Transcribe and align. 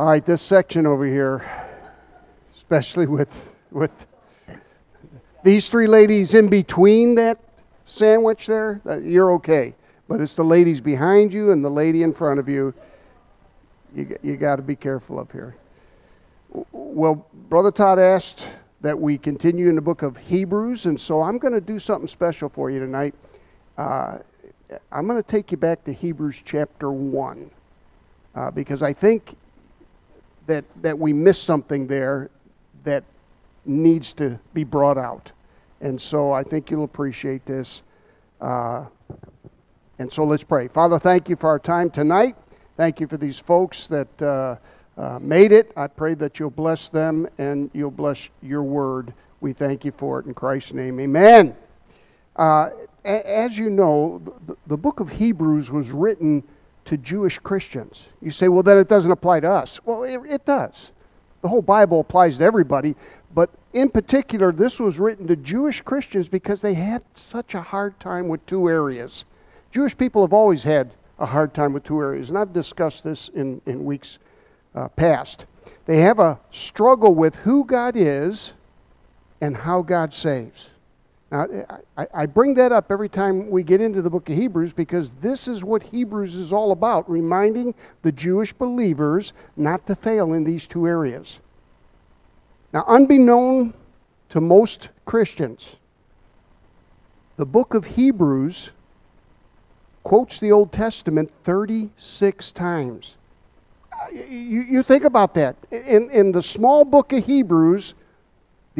All 0.00 0.06
right, 0.06 0.24
this 0.24 0.40
section 0.40 0.86
over 0.86 1.04
here, 1.04 1.44
especially 2.54 3.06
with 3.06 3.54
with 3.70 4.06
these 5.44 5.68
three 5.68 5.86
ladies 5.86 6.32
in 6.32 6.48
between 6.48 7.16
that 7.16 7.38
sandwich 7.84 8.46
there, 8.46 8.80
you're 9.02 9.30
okay. 9.32 9.74
But 10.08 10.22
it's 10.22 10.36
the 10.36 10.42
ladies 10.42 10.80
behind 10.80 11.34
you 11.34 11.50
and 11.50 11.62
the 11.62 11.68
lady 11.68 12.02
in 12.02 12.14
front 12.14 12.40
of 12.40 12.48
you. 12.48 12.72
You, 13.94 14.16
you 14.22 14.38
got 14.38 14.56
to 14.56 14.62
be 14.62 14.74
careful 14.74 15.20
of 15.20 15.30
here. 15.32 15.54
Well, 16.72 17.26
Brother 17.50 17.70
Todd 17.70 17.98
asked 17.98 18.48
that 18.80 18.98
we 18.98 19.18
continue 19.18 19.68
in 19.68 19.74
the 19.74 19.82
book 19.82 20.00
of 20.00 20.16
Hebrews, 20.16 20.86
and 20.86 20.98
so 20.98 21.20
I'm 21.20 21.36
going 21.36 21.52
to 21.52 21.60
do 21.60 21.78
something 21.78 22.08
special 22.08 22.48
for 22.48 22.70
you 22.70 22.78
tonight. 22.80 23.14
Uh, 23.76 24.20
I'm 24.90 25.06
going 25.06 25.22
to 25.22 25.30
take 25.30 25.52
you 25.52 25.58
back 25.58 25.84
to 25.84 25.92
Hebrews 25.92 26.40
chapter 26.42 26.90
1 26.90 27.50
uh, 28.34 28.50
because 28.50 28.82
I 28.82 28.94
think 28.94 29.34
that, 30.50 30.64
that 30.82 30.98
we 30.98 31.12
miss 31.12 31.40
something 31.40 31.86
there 31.86 32.28
that 32.82 33.04
needs 33.64 34.12
to 34.14 34.38
be 34.52 34.64
brought 34.64 34.98
out. 34.98 35.32
And 35.80 36.00
so 36.00 36.32
I 36.32 36.42
think 36.42 36.70
you'll 36.70 36.84
appreciate 36.84 37.46
this. 37.46 37.82
Uh, 38.40 38.86
and 39.98 40.12
so 40.12 40.24
let's 40.24 40.42
pray. 40.42 40.66
Father, 40.66 40.98
thank 40.98 41.28
you 41.28 41.36
for 41.36 41.48
our 41.48 41.58
time 41.58 41.88
tonight. 41.88 42.36
Thank 42.76 43.00
you 43.00 43.06
for 43.06 43.16
these 43.16 43.38
folks 43.38 43.86
that 43.86 44.22
uh, 44.22 44.56
uh, 44.96 45.18
made 45.20 45.52
it. 45.52 45.72
I 45.76 45.86
pray 45.86 46.14
that 46.14 46.38
you'll 46.38 46.50
bless 46.50 46.88
them 46.88 47.28
and 47.38 47.70
you'll 47.72 47.90
bless 47.90 48.28
your 48.42 48.64
word. 48.64 49.14
We 49.40 49.52
thank 49.52 49.84
you 49.84 49.92
for 49.92 50.18
it 50.18 50.26
in 50.26 50.34
Christ's 50.34 50.72
name. 50.72 50.98
Amen. 50.98 51.54
Uh, 52.34 52.70
as 53.04 53.56
you 53.56 53.70
know, 53.70 54.20
the, 54.46 54.56
the 54.66 54.76
book 54.76 55.00
of 55.00 55.10
Hebrews 55.10 55.70
was 55.70 55.90
written 55.90 56.42
to 56.90 56.96
Jewish 56.96 57.38
Christians. 57.38 58.08
You 58.20 58.32
say, 58.32 58.48
well, 58.48 58.64
then 58.64 58.76
it 58.76 58.88
doesn't 58.88 59.12
apply 59.12 59.38
to 59.40 59.48
us. 59.48 59.78
Well, 59.84 60.02
it, 60.02 60.18
it 60.28 60.44
does. 60.44 60.90
The 61.40 61.46
whole 61.46 61.62
Bible 61.62 62.00
applies 62.00 62.38
to 62.38 62.44
everybody, 62.44 62.96
but 63.32 63.48
in 63.72 63.90
particular, 63.90 64.50
this 64.50 64.80
was 64.80 64.98
written 64.98 65.28
to 65.28 65.36
Jewish 65.36 65.82
Christians 65.82 66.28
because 66.28 66.60
they 66.60 66.74
had 66.74 67.04
such 67.14 67.54
a 67.54 67.62
hard 67.62 67.98
time 68.00 68.26
with 68.26 68.44
two 68.44 68.68
areas. 68.68 69.24
Jewish 69.70 69.96
people 69.96 70.22
have 70.22 70.32
always 70.32 70.64
had 70.64 70.90
a 71.20 71.26
hard 71.26 71.54
time 71.54 71.72
with 71.74 71.84
two 71.84 72.00
areas, 72.00 72.28
and 72.28 72.36
I've 72.36 72.52
discussed 72.52 73.04
this 73.04 73.28
in, 73.28 73.62
in 73.66 73.84
weeks 73.84 74.18
uh, 74.74 74.88
past. 74.88 75.46
They 75.86 76.00
have 76.00 76.18
a 76.18 76.40
struggle 76.50 77.14
with 77.14 77.36
who 77.36 77.64
God 77.64 77.94
is 77.94 78.54
and 79.40 79.56
how 79.56 79.82
God 79.82 80.12
saves. 80.12 80.70
Now, 81.30 81.46
I, 81.96 82.06
I 82.12 82.26
bring 82.26 82.54
that 82.54 82.72
up 82.72 82.90
every 82.90 83.08
time 83.08 83.50
we 83.50 83.62
get 83.62 83.80
into 83.80 84.02
the 84.02 84.10
book 84.10 84.28
of 84.28 84.36
Hebrews 84.36 84.72
because 84.72 85.14
this 85.16 85.46
is 85.46 85.62
what 85.62 85.84
Hebrews 85.84 86.34
is 86.34 86.52
all 86.52 86.72
about 86.72 87.08
reminding 87.08 87.74
the 88.02 88.10
Jewish 88.10 88.52
believers 88.52 89.32
not 89.56 89.86
to 89.86 89.94
fail 89.94 90.32
in 90.32 90.42
these 90.42 90.66
two 90.66 90.88
areas. 90.88 91.40
Now, 92.72 92.84
unbeknown 92.86 93.74
to 94.30 94.40
most 94.40 94.88
Christians, 95.04 95.76
the 97.36 97.46
book 97.46 97.74
of 97.74 97.84
Hebrews 97.84 98.70
quotes 100.02 100.40
the 100.40 100.50
Old 100.50 100.72
Testament 100.72 101.30
36 101.44 102.52
times. 102.52 103.16
Uh, 103.92 104.10
you, 104.12 104.62
you 104.62 104.82
think 104.82 105.04
about 105.04 105.34
that. 105.34 105.56
In, 105.70 106.10
in 106.10 106.32
the 106.32 106.42
small 106.42 106.84
book 106.84 107.12
of 107.12 107.24
Hebrews, 107.24 107.94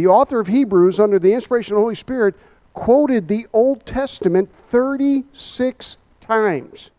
the 0.01 0.07
author 0.07 0.41
of 0.41 0.47
Hebrews, 0.47 0.99
under 0.99 1.19
the 1.19 1.35
inspiration 1.35 1.75
of 1.75 1.77
the 1.77 1.83
Holy 1.83 1.95
Spirit, 1.95 2.35
quoted 2.73 3.29
the 3.29 3.47
Old 3.53 3.85
Testament 3.85 4.51
36 4.51 5.99
times. 6.21 6.91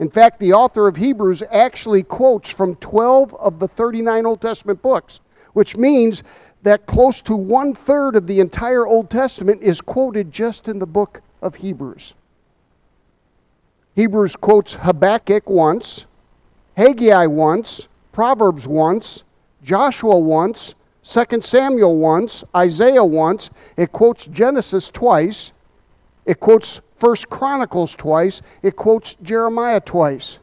In 0.00 0.10
fact, 0.10 0.40
the 0.40 0.54
author 0.54 0.88
of 0.88 0.96
Hebrews 0.96 1.44
actually 1.52 2.02
quotes 2.02 2.50
from 2.50 2.74
12 2.76 3.32
of 3.34 3.60
the 3.60 3.68
39 3.68 4.26
Old 4.26 4.40
Testament 4.40 4.82
books, 4.82 5.20
which 5.52 5.76
means 5.76 6.24
that 6.64 6.86
close 6.86 7.22
to 7.22 7.36
one 7.36 7.74
third 7.74 8.16
of 8.16 8.26
the 8.26 8.40
entire 8.40 8.84
Old 8.84 9.08
Testament 9.08 9.62
is 9.62 9.80
quoted 9.80 10.32
just 10.32 10.66
in 10.66 10.80
the 10.80 10.86
book 10.86 11.22
of 11.40 11.54
Hebrews. 11.54 12.14
Hebrews 13.94 14.34
quotes 14.34 14.72
Habakkuk 14.72 15.48
once, 15.48 16.08
Haggai 16.76 17.26
once, 17.26 17.86
Proverbs 18.10 18.66
once, 18.66 19.22
Joshua 19.62 20.18
once, 20.18 20.74
2 21.04 21.42
Samuel 21.42 21.98
once, 21.98 22.44
Isaiah 22.56 23.04
once, 23.04 23.50
it 23.76 23.92
quotes 23.92 24.26
Genesis 24.26 24.88
twice, 24.88 25.52
it 26.24 26.40
quotes 26.40 26.80
1 26.98 27.16
Chronicles 27.28 27.94
twice, 27.94 28.40
it 28.62 28.74
quotes 28.74 29.14
Jeremiah 29.22 29.80
twice. 29.80 30.38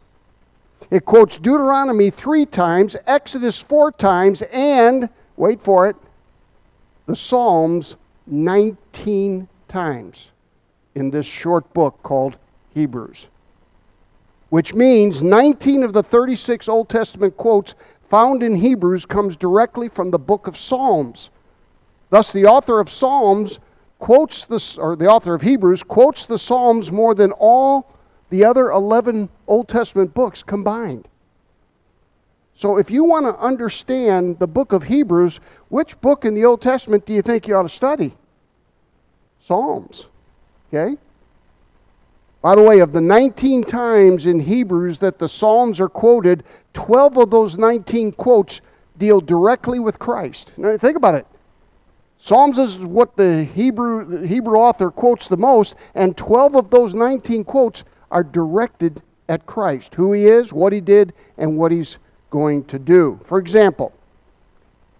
It 0.92 1.06
quotes 1.06 1.38
Deuteronomy 1.38 2.10
three 2.10 2.46
times, 2.46 2.96
Exodus 3.08 3.62
four 3.62 3.92
times, 3.92 4.44
and, 4.54 5.10
wait 5.36 5.62
for 5.62 5.88
it, 5.88 5.96
the 7.08 7.16
Psalms 7.16 7.98
19 8.28 9.48
times 9.68 10.32
in 10.94 11.10
this 11.10 11.26
short 11.26 11.74
book 11.74 12.02
called 12.04 12.38
Hebrews. 12.76 13.30
Which 14.50 14.74
means 14.74 15.22
19 15.22 15.84
of 15.84 15.94
the 15.94 16.04
36 16.04 16.68
Old 16.68 16.90
Testament 16.90 17.38
quotes 17.38 17.74
found 18.12 18.44
in 18.44 18.54
Hebrews 18.54 19.06
comes 19.06 19.38
directly 19.38 19.88
from 19.88 20.12
the 20.12 20.20
book 20.20 20.46
of 20.46 20.58
Psalms. 20.58 21.32
Thus, 22.10 22.34
the 22.34 22.46
author 22.46 22.82
of 22.82 22.90
Psalms 22.90 23.62
quotes 24.00 24.44
the, 24.44 24.78
or 24.82 24.98
the 24.98 25.08
author 25.08 25.34
of 25.34 25.42
Hebrews 25.42 25.82
quotes 25.82 26.26
the 26.26 26.38
Psalms 26.38 26.92
more 26.92 27.16
than 27.16 27.32
all 27.32 27.90
the 28.30 28.44
other 28.44 28.70
11 28.70 29.30
Old 29.48 29.70
Testament 29.70 30.14
books 30.14 30.44
combined. 30.44 31.08
So, 32.54 32.78
if 32.78 32.92
you 32.92 33.06
want 33.06 33.28
to 33.28 33.42
understand 33.42 34.40
the 34.40 34.48
book 34.48 34.74
of 34.74 34.84
Hebrews, 34.84 35.40
which 35.70 36.00
book 36.02 36.26
in 36.26 36.34
the 36.34 36.44
Old 36.44 36.62
Testament 36.62 37.06
do 37.06 37.14
you 37.14 37.22
think 37.22 37.48
you 37.48 37.56
ought 37.56 37.64
to 37.64 37.70
study? 37.70 38.14
Psalms. 39.40 40.10
Okay? 40.68 40.98
By 42.42 42.56
the 42.56 42.64
way, 42.64 42.80
of 42.80 42.92
the 42.92 43.02
19 43.02 43.64
times 43.64 44.26
in 44.26 44.40
Hebrews 44.40 44.98
that 44.98 45.20
the 45.20 45.30
Psalms 45.30 45.80
are 45.80 45.90
quoted, 45.90 46.44
12 46.74 47.18
of 47.18 47.32
those 47.32 47.58
19 47.58 48.14
quotes 48.14 48.62
deal 48.98 49.22
directly 49.22 49.80
with 49.80 50.00
Christ. 50.00 50.52
Now, 50.58 50.76
think 50.78 50.98
about 50.98 51.16
it. 51.16 51.28
Psalms 52.18 52.58
is 52.58 52.80
what 52.80 53.16
the 53.16 53.44
Hebrew, 53.44 54.06
the 54.06 54.28
Hebrew 54.28 54.58
author 54.58 54.92
quotes 54.92 55.28
the 55.28 55.38
most, 55.38 55.76
and 55.96 56.18
12 56.18 56.56
of 56.56 56.70
those 56.70 56.94
19 56.94 57.44
quotes 57.44 57.84
are 58.12 58.24
directed 58.24 59.02
at 59.30 59.46
Christ 59.46 59.96
who 59.96 60.14
he 60.14 60.26
is, 60.26 60.52
what 60.52 60.74
he 60.74 60.82
did, 60.82 61.14
and 61.38 61.58
what 61.58 61.72
he's 61.72 62.00
going 62.30 62.64
to 62.66 62.78
do. 62.78 63.20
For 63.24 63.40
example, 63.40 63.94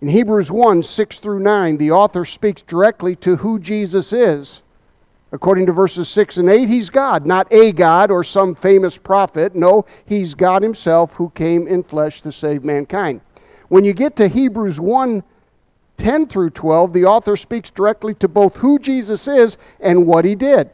in 0.02 0.08
Hebrews 0.08 0.52
1 0.52 0.82
6 0.82 1.20
through 1.20 1.40
9, 1.40 1.78
the 1.78 1.92
author 1.92 2.26
speaks 2.26 2.62
directly 2.62 3.16
to 3.18 3.36
who 3.36 3.60
Jesus 3.60 4.14
is. 4.14 4.64
According 5.34 5.66
to 5.68 5.72
verses 5.72 6.10
6 6.10 6.38
and 6.38 6.50
8, 6.50 6.68
he's 6.68 6.90
God, 6.90 7.26
not 7.26 7.52
a 7.52 7.72
God 7.72 8.12
or 8.12 8.24
some 8.24 8.54
famous 8.54 8.98
prophet. 8.98 9.56
No, 9.56 9.86
he's 10.06 10.34
God 10.34 10.62
himself 10.62 11.16
who 11.16 11.30
came 11.30 11.68
in 11.68 11.84
flesh 11.84 12.22
to 12.22 12.32
save 12.32 12.66
mankind. 12.66 13.22
When 13.70 13.86
you 13.86 13.94
get 13.94 14.18
to 14.18 14.28
Hebrews 14.28 14.80
1 14.80 15.24
10 15.98 16.28
through 16.28 16.50
12, 16.50 16.94
the 16.94 17.06
author 17.06 17.38
speaks 17.38 17.70
directly 17.70 18.16
to 18.16 18.28
both 18.28 18.58
who 18.58 18.80
Jesus 18.80 19.28
is 19.28 19.56
and 19.80 20.08
what 20.08 20.26
he 20.26 20.34
did. 20.34 20.72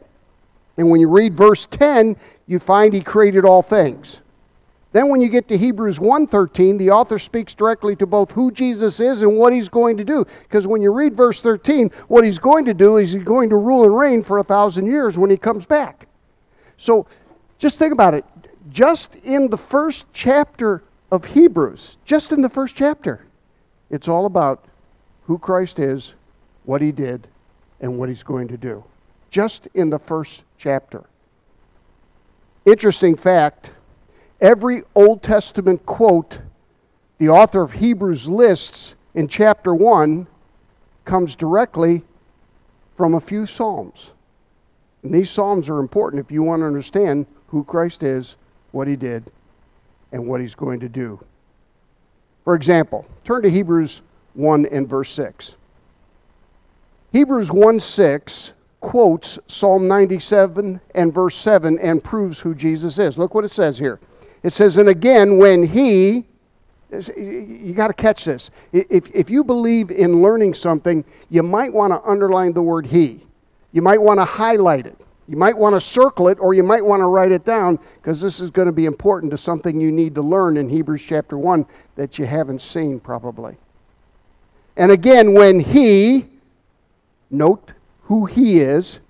And 0.78 0.88
when 0.90 1.00
you 1.00 1.08
read 1.08 1.34
verse 1.34 1.66
10, 1.66 2.16
you 2.46 2.58
find 2.58 2.94
he 2.94 3.02
created 3.02 3.44
all 3.44 3.60
things. 3.60 4.22
Then 4.92 5.08
when 5.10 5.20
you 5.20 5.28
get 5.28 5.48
to 5.48 5.58
Hebrews 5.58 5.98
1:13, 5.98 6.78
the 6.78 6.90
author 6.90 7.18
speaks 7.18 7.54
directly 7.54 7.94
to 7.96 8.06
both 8.06 8.32
who 8.32 8.50
Jesus 8.50 9.00
is 9.00 9.20
and 9.20 9.36
what 9.36 9.52
he's 9.52 9.68
going 9.68 9.98
to 9.98 10.04
do. 10.04 10.24
Because 10.42 10.66
when 10.66 10.80
you 10.80 10.92
read 10.92 11.14
verse 11.14 11.40
13, 11.40 11.90
what 12.08 12.24
he's 12.24 12.38
going 12.38 12.64
to 12.64 12.74
do 12.74 12.96
is 12.96 13.12
he's 13.12 13.22
going 13.22 13.50
to 13.50 13.56
rule 13.56 13.84
and 13.84 13.96
reign 13.96 14.22
for 14.22 14.38
a 14.38 14.44
thousand 14.44 14.86
years 14.86 15.18
when 15.18 15.30
he 15.30 15.36
comes 15.36 15.66
back. 15.66 16.08
So 16.78 17.06
just 17.58 17.78
think 17.78 17.92
about 17.92 18.14
it. 18.14 18.24
Just 18.70 19.16
in 19.16 19.50
the 19.50 19.58
first 19.58 20.06
chapter 20.12 20.82
of 21.10 21.24
Hebrews, 21.26 21.98
just 22.04 22.32
in 22.32 22.40
the 22.42 22.48
first 22.48 22.74
chapter, 22.74 23.26
it's 23.90 24.08
all 24.08 24.26
about 24.26 24.64
who 25.26 25.38
Christ 25.38 25.78
is, 25.78 26.14
what 26.64 26.80
he 26.80 26.92
did, 26.92 27.28
and 27.80 27.98
what 27.98 28.08
he's 28.08 28.22
going 28.22 28.48
to 28.48 28.56
do. 28.56 28.84
Just 29.30 29.68
in 29.74 29.90
the 29.90 29.98
first 29.98 30.44
chapter. 30.56 31.04
Interesting 32.64 33.16
fact 33.16 33.72
Every 34.40 34.82
Old 34.94 35.22
Testament 35.22 35.84
quote 35.84 36.40
the 37.18 37.28
author 37.28 37.62
of 37.62 37.72
Hebrews 37.72 38.28
lists 38.28 38.94
in 39.14 39.26
chapter 39.26 39.74
1 39.74 40.26
comes 41.04 41.34
directly 41.34 42.02
from 42.96 43.14
a 43.14 43.20
few 43.20 43.46
Psalms. 43.46 44.12
And 45.02 45.12
these 45.12 45.30
Psalms 45.30 45.68
are 45.68 45.80
important 45.80 46.24
if 46.24 46.30
you 46.30 46.42
want 46.44 46.60
to 46.60 46.66
understand 46.66 47.26
who 47.48 47.64
Christ 47.64 48.04
is, 48.04 48.36
what 48.70 48.86
he 48.86 48.94
did, 48.94 49.24
and 50.12 50.26
what 50.26 50.40
he's 50.40 50.54
going 50.54 50.78
to 50.80 50.88
do. 50.88 51.18
For 52.44 52.54
example, 52.54 53.04
turn 53.24 53.42
to 53.42 53.50
Hebrews 53.50 54.02
1 54.34 54.66
and 54.66 54.88
verse 54.88 55.10
6. 55.10 55.56
Hebrews 57.12 57.50
1 57.50 57.80
6 57.80 58.52
quotes 58.80 59.38
Psalm 59.48 59.88
97 59.88 60.80
and 60.94 61.12
verse 61.12 61.34
7 61.34 61.78
and 61.80 62.04
proves 62.04 62.38
who 62.38 62.54
Jesus 62.54 62.98
is. 62.98 63.18
Look 63.18 63.34
what 63.34 63.44
it 63.44 63.52
says 63.52 63.76
here. 63.78 63.98
It 64.42 64.52
says, 64.52 64.76
And 64.76 64.88
again, 64.88 65.38
when 65.38 65.64
he, 65.64 66.24
You 66.90 67.74
got 67.74 67.88
to 67.88 67.94
catch 67.94 68.24
this. 68.24 68.50
If, 68.72 69.14
if 69.14 69.28
you 69.28 69.44
believe 69.44 69.90
in 69.90 70.22
learning 70.22 70.54
something, 70.54 71.04
you 71.28 71.42
might 71.42 71.72
want 71.72 71.92
to 71.92 72.08
underline 72.08 72.52
the 72.52 72.62
word 72.62 72.86
he. 72.86 73.20
You 73.72 73.82
might 73.82 74.00
want 74.00 74.20
to 74.20 74.24
highlight 74.24 74.86
it. 74.86 74.96
You 75.28 75.36
might 75.36 75.56
want 75.56 75.74
to 75.74 75.80
circle 75.80 76.28
it 76.28 76.38
or 76.40 76.54
you 76.54 76.62
might 76.62 76.82
want 76.82 77.00
to 77.00 77.04
write 77.04 77.32
it 77.32 77.44
down 77.44 77.78
because 77.96 78.22
this 78.22 78.40
is 78.40 78.48
going 78.48 78.66
to 78.66 78.72
be 78.72 78.86
important 78.86 79.30
to 79.32 79.36
something 79.36 79.78
you 79.78 79.92
need 79.92 80.14
to 80.14 80.22
learn 80.22 80.56
in 80.56 80.70
Hebrews 80.70 81.04
chapter 81.04 81.36
1 81.36 81.66
that 81.96 82.18
you 82.18 82.24
haven't 82.24 82.62
seen 82.62 82.98
probably. 82.98 83.58
And 84.78 84.90
again, 84.90 85.34
when 85.34 85.60
he, 85.60 86.26
note 87.30 87.72
who 88.04 88.24
he 88.24 88.60
is, 88.60 89.00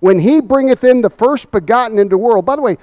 when 0.00 0.18
he 0.18 0.42
bringeth 0.42 0.84
in 0.84 1.00
the 1.00 1.08
first 1.08 1.50
begotten 1.50 1.98
into 1.98 2.10
the 2.10 2.18
world. 2.18 2.44
By 2.44 2.56
the 2.56 2.62
way, 2.62 2.76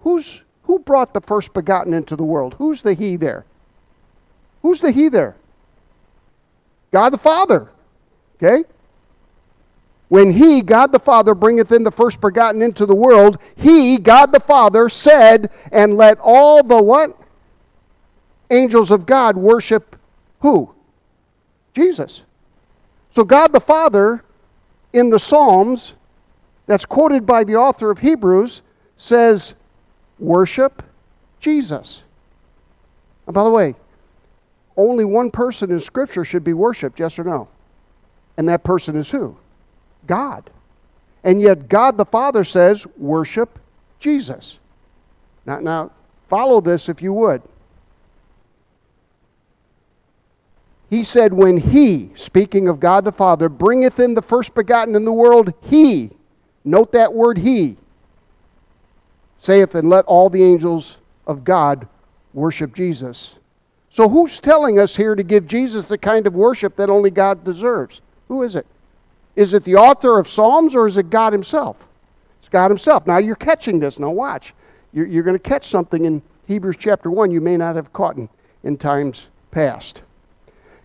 who's, 0.00 0.44
who 0.66 0.78
brought 0.80 1.14
the 1.14 1.20
first 1.20 1.52
begotten 1.52 1.94
into 1.94 2.16
the 2.16 2.24
world? 2.24 2.54
Who's 2.58 2.82
the 2.82 2.94
he 2.94 3.16
there? 3.16 3.44
Who's 4.62 4.80
the 4.80 4.90
he 4.90 5.08
there? 5.08 5.36
God 6.92 7.10
the 7.10 7.18
Father. 7.18 7.70
Okay? 8.36 8.64
When 10.08 10.32
he, 10.32 10.62
God 10.62 10.92
the 10.92 10.98
Father, 10.98 11.34
bringeth 11.34 11.72
in 11.72 11.84
the 11.84 11.90
first 11.90 12.20
begotten 12.20 12.62
into 12.62 12.86
the 12.86 12.94
world, 12.94 13.40
he, 13.56 13.98
God 13.98 14.32
the 14.32 14.40
Father, 14.40 14.88
said, 14.88 15.50
and 15.72 15.96
let 15.96 16.18
all 16.20 16.62
the 16.62 16.82
what? 16.82 17.16
Angels 18.50 18.90
of 18.90 19.06
God 19.06 19.36
worship 19.36 19.96
who? 20.40 20.72
Jesus. 21.74 22.24
So 23.10 23.24
God 23.24 23.52
the 23.52 23.60
Father 23.60 24.24
in 24.92 25.10
the 25.10 25.18
Psalms, 25.18 25.94
that's 26.66 26.84
quoted 26.84 27.26
by 27.26 27.44
the 27.44 27.56
author 27.56 27.90
of 27.90 27.98
Hebrews, 27.98 28.62
says, 28.96 29.54
worship 30.18 30.82
Jesus. 31.40 32.02
And 33.26 33.34
by 33.34 33.44
the 33.44 33.50
way, 33.50 33.74
only 34.76 35.04
one 35.04 35.30
person 35.30 35.70
in 35.70 35.80
Scripture 35.80 36.24
should 36.24 36.44
be 36.44 36.52
worshiped, 36.52 37.00
yes 37.00 37.18
or 37.18 37.24
no? 37.24 37.48
And 38.36 38.48
that 38.48 38.62
person 38.62 38.96
is 38.96 39.10
who? 39.10 39.36
God. 40.06 40.50
And 41.24 41.40
yet, 41.40 41.68
God 41.68 41.96
the 41.96 42.04
Father 42.04 42.44
says, 42.44 42.86
worship 42.96 43.58
Jesus. 43.98 44.58
Now, 45.44 45.58
now 45.60 45.92
follow 46.26 46.60
this 46.60 46.88
if 46.88 47.02
you 47.02 47.12
would. 47.14 47.42
He 50.88 51.02
said, 51.02 51.32
When 51.32 51.56
he, 51.56 52.10
speaking 52.14 52.68
of 52.68 52.78
God 52.78 53.04
the 53.04 53.12
Father, 53.12 53.48
bringeth 53.48 53.98
in 53.98 54.14
the 54.14 54.22
first 54.22 54.54
begotten 54.54 54.94
in 54.94 55.04
the 55.04 55.12
world, 55.12 55.52
he, 55.62 56.10
note 56.64 56.92
that 56.92 57.12
word 57.12 57.38
he, 57.38 57.76
saith, 59.46 59.74
And 59.74 59.88
let 59.88 60.04
all 60.04 60.28
the 60.28 60.42
angels 60.42 60.98
of 61.26 61.44
God 61.44 61.88
worship 62.34 62.74
Jesus. 62.74 63.38
So, 63.88 64.08
who's 64.08 64.40
telling 64.40 64.78
us 64.78 64.96
here 64.96 65.14
to 65.14 65.22
give 65.22 65.46
Jesus 65.46 65.86
the 65.86 65.96
kind 65.96 66.26
of 66.26 66.34
worship 66.34 66.76
that 66.76 66.90
only 66.90 67.10
God 67.10 67.44
deserves? 67.44 68.02
Who 68.28 68.42
is 68.42 68.56
it? 68.56 68.66
Is 69.36 69.54
it 69.54 69.64
the 69.64 69.76
author 69.76 70.18
of 70.18 70.28
Psalms 70.28 70.74
or 70.74 70.86
is 70.86 70.96
it 70.96 71.08
God 71.08 71.32
Himself? 71.32 71.88
It's 72.38 72.48
God 72.48 72.70
Himself. 72.70 73.06
Now 73.06 73.18
you're 73.18 73.36
catching 73.36 73.80
this. 73.80 73.98
Now 73.98 74.10
watch. 74.10 74.52
You're, 74.92 75.06
you're 75.06 75.22
going 75.22 75.38
to 75.38 75.50
catch 75.50 75.68
something 75.68 76.04
in 76.04 76.22
Hebrews 76.46 76.76
chapter 76.78 77.10
1 77.10 77.30
you 77.30 77.40
may 77.40 77.56
not 77.56 77.76
have 77.76 77.92
caught 77.92 78.16
in, 78.16 78.28
in 78.64 78.76
times 78.76 79.28
past. 79.50 80.02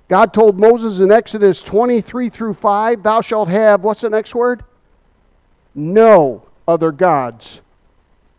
God 0.07 0.33
told 0.33 0.59
Moses 0.59 0.99
in 0.99 1.11
Exodus 1.11 1.63
23 1.63 2.29
through 2.29 2.53
5, 2.53 3.03
Thou 3.03 3.21
shalt 3.21 3.47
have, 3.47 3.83
what's 3.83 4.01
the 4.01 4.09
next 4.09 4.35
word? 4.35 4.63
No 5.73 6.45
other 6.67 6.91
gods 6.91 7.61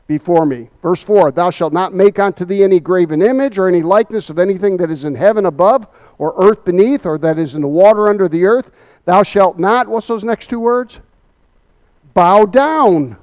before 0.07 0.45
me. 0.47 0.69
Verse 0.83 1.03
4 1.03 1.33
Thou 1.33 1.51
shalt 1.51 1.73
not 1.73 1.93
make 1.93 2.19
unto 2.19 2.45
thee 2.45 2.63
any 2.63 2.81
graven 2.81 3.23
image 3.23 3.59
or 3.59 3.69
any 3.69 3.83
likeness 3.83 4.31
of 4.31 4.39
anything 4.39 4.77
that 4.79 4.91
is 4.91 5.05
in 5.05 5.15
heaven 5.15 5.47
above, 5.47 5.87
or 6.19 6.35
earth 6.37 6.65
beneath, 6.65 7.07
or 7.07 7.19
that 7.19 7.39
is 7.39 7.55
in 7.55 7.63
the 7.63 7.69
water 7.69 8.09
under 8.09 8.29
the 8.29 8.45
earth. 8.45 8.71
Thou 9.05 9.23
shalt 9.23 9.59
not, 9.59 9.89
what's 9.89 10.07
those 10.07 10.25
next 10.25 10.49
two 10.49 10.61
words? 10.61 11.01
Bow 12.15 12.45
down 12.45 13.17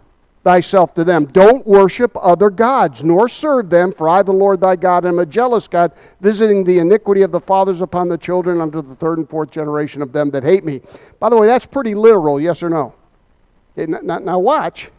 thyself 0.43 0.93
to 0.95 1.03
them. 1.03 1.25
Don't 1.25 1.65
worship 1.67 2.11
other 2.19 2.49
gods, 2.49 3.03
nor 3.03 3.29
serve 3.29 3.69
them, 3.69 3.91
for 3.91 4.09
I, 4.09 4.23
the 4.23 4.31
Lord 4.31 4.61
thy 4.61 4.75
God, 4.75 5.05
am 5.05 5.19
a 5.19 5.25
jealous 5.25 5.67
God, 5.67 5.91
visiting 6.21 6.63
the 6.63 6.79
iniquity 6.79 7.21
of 7.21 7.31
the 7.31 7.39
fathers 7.39 7.81
upon 7.81 8.09
the 8.09 8.17
children 8.17 8.61
unto 8.61 8.81
the 8.81 8.95
third 8.95 9.19
and 9.19 9.29
fourth 9.29 9.51
generation 9.51 10.01
of 10.01 10.11
them 10.11 10.31
that 10.31 10.43
hate 10.43 10.63
me. 10.63 10.81
By 11.19 11.29
the 11.29 11.37
way, 11.37 11.45
that's 11.45 11.65
pretty 11.65 11.93
literal, 11.93 12.39
yes 12.39 12.63
or 12.63 12.69
no? 12.69 12.95
Now 13.75 14.39
watch. 14.39 14.89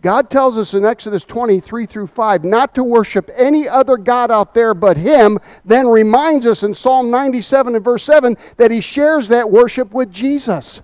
God 0.00 0.30
tells 0.30 0.56
us 0.56 0.74
in 0.74 0.84
Exodus 0.84 1.24
23 1.24 1.86
through 1.86 2.06
5 2.06 2.44
not 2.44 2.74
to 2.76 2.84
worship 2.84 3.28
any 3.34 3.68
other 3.68 3.96
God 3.96 4.30
out 4.30 4.54
there 4.54 4.72
but 4.72 4.96
Him, 4.96 5.38
then 5.64 5.88
reminds 5.88 6.46
us 6.46 6.62
in 6.62 6.72
Psalm 6.72 7.10
97 7.10 7.74
and 7.74 7.84
verse 7.84 8.04
7 8.04 8.36
that 8.56 8.70
He 8.70 8.80
shares 8.80 9.28
that 9.28 9.50
worship 9.50 9.92
with 9.92 10.12
Jesus, 10.12 10.82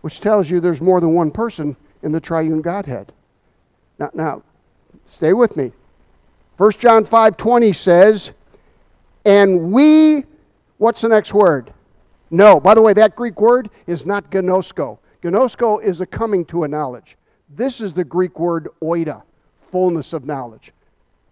which 0.00 0.20
tells 0.20 0.48
you 0.48 0.60
there's 0.60 0.80
more 0.80 1.00
than 1.00 1.12
one 1.12 1.30
person 1.30 1.76
in 2.02 2.12
the 2.12 2.20
triune 2.20 2.62
Godhead. 2.62 3.12
Now, 3.98 4.10
now 4.14 4.42
stay 5.04 5.34
with 5.34 5.56
me. 5.56 5.72
1 6.56 6.72
John 6.72 7.04
5 7.04 7.36
20 7.36 7.72
says, 7.74 8.32
And 9.26 9.72
we, 9.72 10.24
what's 10.78 11.02
the 11.02 11.08
next 11.08 11.34
word? 11.34 11.72
No. 12.30 12.60
By 12.60 12.74
the 12.74 12.82
way, 12.82 12.94
that 12.94 13.14
Greek 13.14 13.40
word 13.40 13.68
is 13.86 14.06
not 14.06 14.30
gnosko. 14.30 14.98
Gnosko 15.22 15.82
is 15.82 16.00
a 16.00 16.06
coming 16.06 16.44
to 16.46 16.64
a 16.64 16.68
knowledge. 16.68 17.16
This 17.48 17.80
is 17.80 17.92
the 17.92 18.04
Greek 18.04 18.38
word 18.38 18.68
oida, 18.82 19.22
fullness 19.70 20.12
of 20.12 20.24
knowledge. 20.24 20.72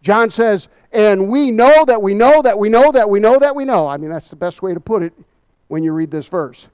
John 0.03 0.31
says, 0.31 0.69
and 0.93 1.29
we 1.29 1.51
know 1.51 1.85
that 1.87 2.03
we 2.03 2.15
know 2.15 2.43
that 2.43 2.59
we 2.59 2.69
know 2.69 2.93
that 2.93 3.09
we 3.09 3.19
know 3.19 3.39
that 3.39 3.57
we 3.57 3.65
know. 3.65 3.89
I 3.89 3.97
mean, 3.97 4.11
that's 4.11 4.29
the 4.29 4.37
best 4.37 4.63
way 4.63 4.75
to 4.75 4.81
put 4.81 5.03
it 5.03 5.13
when 5.69 5.83
you 5.83 5.93
read 5.93 6.11
this 6.11 6.29
verse. 6.29 6.69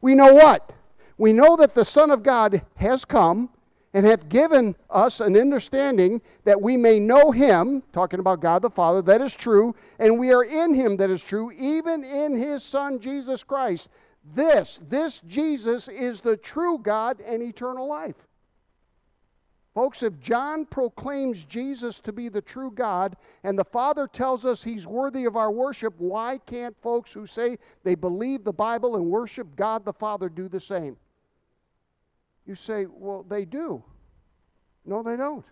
We 0.00 0.14
know 0.14 0.32
what? 0.32 0.72
We 1.18 1.32
know 1.32 1.56
that 1.56 1.74
the 1.74 1.84
Son 1.84 2.10
of 2.10 2.22
God 2.22 2.62
has 2.76 3.04
come 3.04 3.50
and 3.94 4.06
hath 4.06 4.28
given 4.28 4.74
us 4.88 5.20
an 5.20 5.36
understanding 5.36 6.22
that 6.44 6.60
we 6.60 6.76
may 6.76 6.98
know 6.98 7.30
him, 7.30 7.82
talking 7.92 8.20
about 8.20 8.40
God 8.40 8.62
the 8.62 8.70
Father, 8.70 9.02
that 9.02 9.20
is 9.20 9.34
true, 9.34 9.74
and 9.98 10.18
we 10.18 10.32
are 10.32 10.44
in 10.44 10.74
him 10.74 10.96
that 10.96 11.10
is 11.10 11.22
true, 11.22 11.52
even 11.52 12.02
in 12.02 12.38
his 12.38 12.62
Son 12.62 12.98
Jesus 12.98 13.44
Christ. 13.44 13.90
This, 14.34 14.80
this 14.88 15.20
Jesus 15.28 15.88
is 15.88 16.22
the 16.22 16.36
true 16.36 16.78
God 16.78 17.20
and 17.20 17.42
eternal 17.42 17.86
life. 17.86 18.26
Folks, 19.74 20.02
if 20.02 20.20
John 20.20 20.66
proclaims 20.66 21.44
Jesus 21.44 21.98
to 22.00 22.12
be 22.12 22.28
the 22.28 22.42
true 22.42 22.70
God 22.70 23.16
and 23.42 23.58
the 23.58 23.64
Father 23.64 24.06
tells 24.06 24.44
us 24.44 24.62
he's 24.62 24.86
worthy 24.86 25.24
of 25.24 25.36
our 25.36 25.50
worship, 25.50 25.94
why 25.96 26.38
can't 26.44 26.76
folks 26.82 27.10
who 27.12 27.26
say 27.26 27.58
they 27.82 27.94
believe 27.94 28.44
the 28.44 28.52
Bible 28.52 28.96
and 28.96 29.06
worship 29.06 29.56
God 29.56 29.84
the 29.84 29.92
Father 29.92 30.28
do 30.28 30.48
the 30.48 30.60
same? 30.60 30.96
You 32.46 32.54
say, 32.54 32.86
well, 32.86 33.24
they 33.26 33.46
do. 33.46 33.82
No, 34.84 35.02
they 35.02 35.16
don't. 35.16 35.44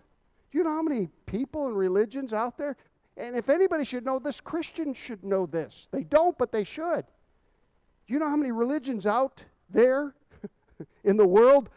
Do 0.51 0.57
you 0.57 0.63
know 0.63 0.71
how 0.71 0.83
many 0.83 1.09
people 1.25 1.65
and 1.67 1.75
religions 1.75 2.31
out 2.31 2.57
there? 2.57 2.75
And 3.17 3.35
if 3.35 3.49
anybody 3.49 3.85
should 3.85 4.05
know 4.05 4.19
this, 4.19 4.39
Christians 4.39 4.97
should 4.97 5.23
know 5.23 5.45
this. 5.45 5.87
They 5.91 6.03
don't, 6.03 6.37
but 6.37 6.51
they 6.51 6.63
should. 6.63 7.05
Do 8.07 8.13
you 8.13 8.19
know 8.19 8.29
how 8.29 8.35
many 8.35 8.51
religions 8.51 9.05
out 9.05 9.43
there 9.69 10.13
in 11.03 11.17
the 11.17 11.25
world 11.25 11.69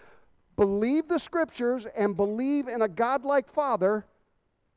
believe 0.57 1.09
the 1.09 1.19
scriptures 1.19 1.87
and 1.87 2.17
believe 2.17 2.69
in 2.69 2.83
a 2.83 2.89
godlike 2.89 3.49
Father, 3.49 4.05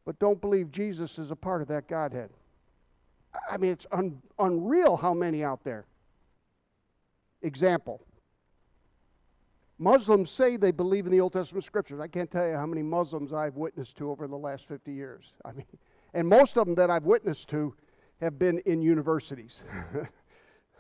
but 0.06 0.20
don't 0.20 0.40
believe 0.40 0.72
Jesus 0.72 1.20
is 1.20 1.32
a 1.32 1.36
part 1.36 1.62
of 1.62 1.68
that 1.68 1.88
Godhead. 1.88 2.30
I 3.50 3.58
mean, 3.58 3.72
it's 3.72 3.86
un- 3.92 4.22
unreal 4.40 4.98
how 4.98 5.14
many 5.14 5.44
out 5.44 5.64
there. 5.64 5.86
Example 7.42 8.02
Muslims 9.80 10.32
say 10.32 10.58
they 10.58 10.72
believe 10.72 11.06
in 11.06 11.12
the 11.12 11.22
Old 11.22 11.34
Testament 11.34 11.64
scriptures. 11.64 12.00
I 12.00 12.08
can't 12.08 12.32
tell 12.32 12.48
you 12.48 12.56
how 12.56 12.66
many 12.66 12.82
Muslims 12.82 13.32
I've 13.32 13.56
witnessed 13.56 13.98
to 13.98 14.10
over 14.10 14.28
the 14.28 14.38
last 14.38 14.68
50 14.68 14.92
years. 14.92 15.34
I 15.46 15.52
mean, 15.52 15.68
and 16.14 16.28
most 16.28 16.58
of 16.58 16.66
them 16.66 16.76
that 16.76 16.90
I've 16.90 17.06
witnessed 17.06 17.50
to 17.50 17.76
have 18.20 18.40
been 18.40 18.60
in 18.60 18.82
universities. 18.82 19.64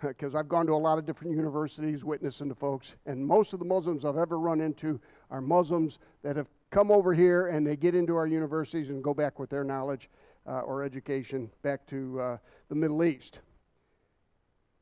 because 0.02 0.36
I've 0.36 0.48
gone 0.48 0.66
to 0.68 0.74
a 0.74 0.76
lot 0.76 0.98
of 0.98 1.06
different 1.06 1.36
universities 1.36 2.06
witnessing 2.06 2.50
to 2.50 2.56
folks, 2.56 2.96
and 3.06 3.26
most 3.26 3.54
of 3.54 3.60
the 3.60 3.66
Muslims 3.66 4.06
I've 4.06 4.18
ever 4.18 4.40
run 4.40 4.62
into 4.62 5.00
are 5.32 5.42
Muslims 5.42 6.00
that 6.24 6.36
have 6.36 6.50
come 6.70 6.92
over 6.92 7.14
here 7.14 7.48
and 7.48 7.66
they 7.66 7.76
get 7.76 7.96
into 7.96 8.16
our 8.16 8.28
universities 8.28 8.90
and 8.90 9.04
go 9.04 9.14
back 9.14 9.40
with 9.40 9.50
their 9.50 9.64
knowledge 9.64 10.10
uh, 10.46 10.60
or 10.62 10.84
education 10.84 11.50
back 11.62 11.86
to 11.88 12.20
uh, 12.20 12.38
the 12.70 12.76
Middle 12.76 13.04
East. 13.04 13.42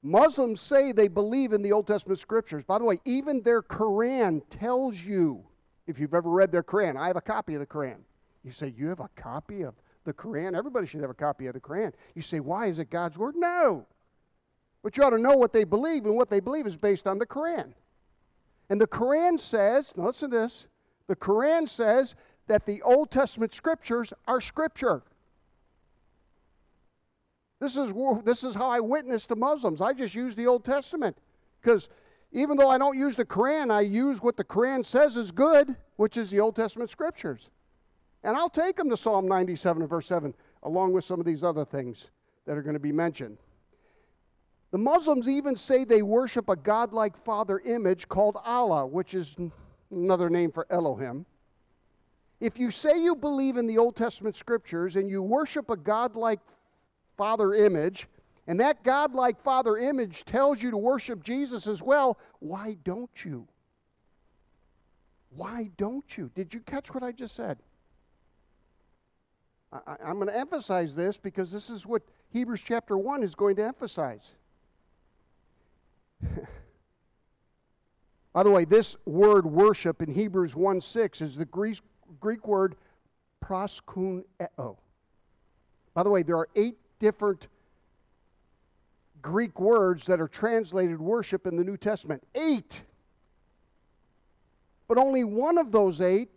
Muslims 0.03 0.61
say 0.61 0.91
they 0.91 1.07
believe 1.07 1.51
in 1.51 1.63
the 1.63 1.71
Old 1.71 1.87
Testament 1.87 2.19
scriptures. 2.19 2.63
By 2.63 2.77
the 2.77 2.85
way, 2.85 2.99
even 3.05 3.41
their 3.41 3.63
Quran 3.63 4.41
tells 4.51 4.99
you, 4.99 5.43
if 5.87 5.99
you've 5.99 6.13
ever 6.13 6.29
read 6.29 6.51
their 6.51 6.63
Quran, 6.63 6.95
I 6.95 7.07
have 7.07 7.15
a 7.15 7.21
copy 7.21 7.55
of 7.55 7.59
the 7.59 7.65
Quran. 7.65 7.97
You 8.43 8.51
say, 8.51 8.73
You 8.77 8.87
have 8.89 8.99
a 8.99 9.09
copy 9.15 9.63
of 9.63 9.73
the 10.03 10.13
Quran? 10.13 10.55
Everybody 10.55 10.85
should 10.85 11.01
have 11.01 11.09
a 11.09 11.15
copy 11.15 11.47
of 11.47 11.55
the 11.55 11.59
Quran. 11.59 11.91
You 12.13 12.21
say, 12.21 12.39
Why 12.39 12.67
is 12.67 12.77
it 12.77 12.91
God's 12.91 13.17
Word? 13.17 13.35
No. 13.35 13.87
But 14.85 14.95
you 14.97 15.03
ought 15.03 15.09
to 15.09 15.17
know 15.17 15.35
what 15.35 15.51
they 15.51 15.63
believe, 15.63 16.05
and 16.05 16.15
what 16.15 16.29
they 16.29 16.39
believe 16.39 16.67
is 16.67 16.77
based 16.77 17.07
on 17.07 17.17
the 17.17 17.25
Quran. 17.25 17.73
And 18.69 18.79
the 18.79 18.85
Quran 18.85 19.39
says, 19.39 19.97
now 19.97 20.05
listen 20.05 20.29
to 20.29 20.37
this, 20.37 20.67
the 21.07 21.15
Quran 21.15 21.67
says 21.67 22.13
that 22.45 22.67
the 22.67 22.83
Old 22.83 23.09
Testament 23.09 23.51
scriptures 23.51 24.13
are 24.27 24.39
scripture. 24.39 25.01
This 27.59 27.75
is, 27.75 27.93
this 28.25 28.43
is 28.43 28.53
how 28.53 28.69
I 28.69 28.79
witness 28.79 29.25
to 29.25 29.35
Muslims. 29.35 29.81
I 29.81 29.91
just 29.91 30.13
use 30.13 30.35
the 30.35 30.45
Old 30.45 30.63
Testament 30.63 31.17
because 31.63 31.89
even 32.31 32.55
though 32.55 32.69
I 32.69 32.77
don't 32.77 32.95
use 32.95 33.15
the 33.15 33.25
Quran, 33.25 33.71
I 33.71 33.81
use 33.81 34.21
what 34.21 34.37
the 34.37 34.43
Quran 34.43 34.85
says 34.85 35.17
is 35.17 35.31
good, 35.31 35.75
which 35.95 36.15
is 36.15 36.29
the 36.29 36.41
Old 36.41 36.55
Testament 36.55 36.91
scriptures. 36.91 37.49
And 38.23 38.37
I'll 38.37 38.49
take 38.49 38.75
them 38.75 38.91
to 38.91 38.97
Psalm 38.97 39.27
97 39.27 39.81
and 39.81 39.89
verse 39.89 40.05
7, 40.05 40.35
along 40.61 40.93
with 40.93 41.05
some 41.05 41.19
of 41.19 41.25
these 41.25 41.43
other 41.43 41.65
things 41.65 42.11
that 42.45 42.55
are 42.55 42.61
going 42.61 42.75
to 42.75 42.79
be 42.79 42.91
mentioned. 42.91 43.39
The 44.75 44.81
Muslims 44.81 45.29
even 45.29 45.55
say 45.55 45.85
they 45.85 46.01
worship 46.01 46.49
a 46.49 46.55
godlike 46.57 47.15
father 47.15 47.59
image 47.59 48.09
called 48.09 48.35
Allah, 48.43 48.85
which 48.85 49.13
is 49.13 49.33
another 49.89 50.29
name 50.29 50.51
for 50.51 50.67
Elohim. 50.69 51.25
If 52.41 52.59
you 52.59 52.69
say 52.69 53.01
you 53.01 53.15
believe 53.15 53.55
in 53.55 53.67
the 53.67 53.77
Old 53.77 53.95
Testament 53.95 54.35
scriptures 54.35 54.97
and 54.97 55.09
you 55.09 55.23
worship 55.23 55.69
a 55.69 55.77
godlike 55.77 56.41
father 57.15 57.53
image, 57.53 58.07
and 58.47 58.59
that 58.59 58.83
godlike 58.83 59.39
father 59.39 59.77
image 59.77 60.25
tells 60.25 60.61
you 60.61 60.71
to 60.71 60.77
worship 60.77 61.23
Jesus 61.23 61.67
as 61.67 61.81
well, 61.81 62.19
why 62.39 62.75
don't 62.83 63.23
you? 63.23 63.47
Why 65.29 65.69
don't 65.77 66.17
you? 66.17 66.29
Did 66.35 66.53
you 66.53 66.59
catch 66.59 66.93
what 66.93 67.01
I 67.01 67.13
just 67.13 67.35
said? 67.35 67.59
I, 69.71 69.95
am 70.01 70.15
going 70.15 70.27
to 70.27 70.37
emphasize 70.37 70.97
this 70.97 71.17
because 71.17 71.49
this 71.49 71.69
is 71.69 71.87
what 71.87 72.01
Hebrews 72.31 72.61
chapter 72.61 72.97
1 72.97 73.23
is 73.23 73.35
going 73.35 73.55
to 73.55 73.63
emphasize. 73.63 74.35
By 78.33 78.43
the 78.43 78.51
way, 78.51 78.65
this 78.65 78.97
word 79.05 79.45
worship 79.45 80.01
in 80.01 80.13
Hebrews 80.13 80.55
1 80.55 80.81
6 80.81 81.21
is 81.21 81.35
the 81.35 81.45
Greek, 81.45 81.79
Greek 82.19 82.47
word 82.47 82.75
proskuneo. 83.43 84.77
By 85.93 86.03
the 86.03 86.09
way, 86.09 86.23
there 86.23 86.37
are 86.37 86.49
eight 86.55 86.77
different 86.99 87.47
Greek 89.21 89.59
words 89.59 90.05
that 90.05 90.19
are 90.19 90.27
translated 90.27 90.99
worship 90.99 91.47
in 91.47 91.55
the 91.55 91.63
New 91.63 91.77
Testament. 91.77 92.21
Eight! 92.35 92.83
But 94.87 94.97
only 94.97 95.23
one 95.23 95.57
of 95.57 95.71
those 95.71 95.99
eight 96.01 96.29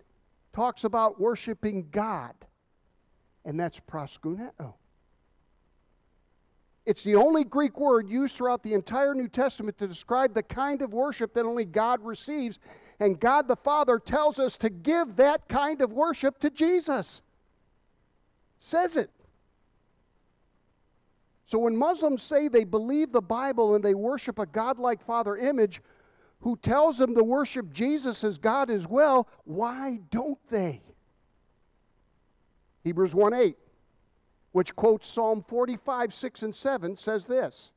talks 0.55 0.85
about 0.85 1.21
worshiping 1.21 1.89
God, 1.91 2.35
and 3.45 3.61
that's 3.61 3.79
proskuneo. 3.81 4.75
It's 6.89 7.05
the 7.05 7.17
only 7.17 7.45
Greek 7.45 7.79
word 7.79 8.09
used 8.09 8.35
throughout 8.35 8.63
the 8.63 8.73
entire 8.73 9.15
New 9.15 9.29
Testament 9.29 9.77
to 9.77 9.87
describe 9.87 10.33
the 10.33 10.43
kind 10.43 10.81
of 10.81 10.95
worship 10.95 11.35
that 11.35 11.45
only 11.45 11.67
God 11.67 12.03
receives. 12.03 12.59
And 12.99 13.21
God 13.21 13.47
the 13.47 13.57
Father 13.57 13.99
tells 13.99 14.39
us 14.39 14.57
to 14.57 14.71
give 14.71 15.15
that 15.17 15.47
kind 15.49 15.83
of 15.83 15.93
worship 15.93 16.39
to 16.39 16.49
Jesus. 16.49 17.21
Says 18.57 18.97
it. 18.97 19.11
So 21.45 21.59
when 21.59 21.77
Muslims 21.77 22.23
say 22.23 22.49
they 22.49 22.65
believe 22.65 23.13
the 23.13 23.21
Bible 23.21 23.75
and 23.75 23.85
they 23.85 23.93
worship 23.93 24.39
a 24.39 24.47
godlike 24.47 25.03
father 25.03 25.37
image 25.37 25.83
who 26.41 26.57
tells 26.57 26.97
them 26.97 27.15
to 27.15 27.23
worship 27.23 27.71
Jesus 27.71 28.25
as 28.25 28.39
God 28.39 28.71
as 28.71 28.87
well, 28.87 29.29
why 29.45 30.01
don't 30.11 30.39
they? 30.49 30.81
Hebrews 32.83 33.15
1 33.15 33.35
8 33.35 33.57
which 34.53 34.75
quotes 34.75 35.09
Psalm 35.09 35.45
45, 35.47 36.13
6, 36.13 36.43
and 36.43 36.55
7, 36.55 36.97
says 36.97 37.27
this. 37.27 37.73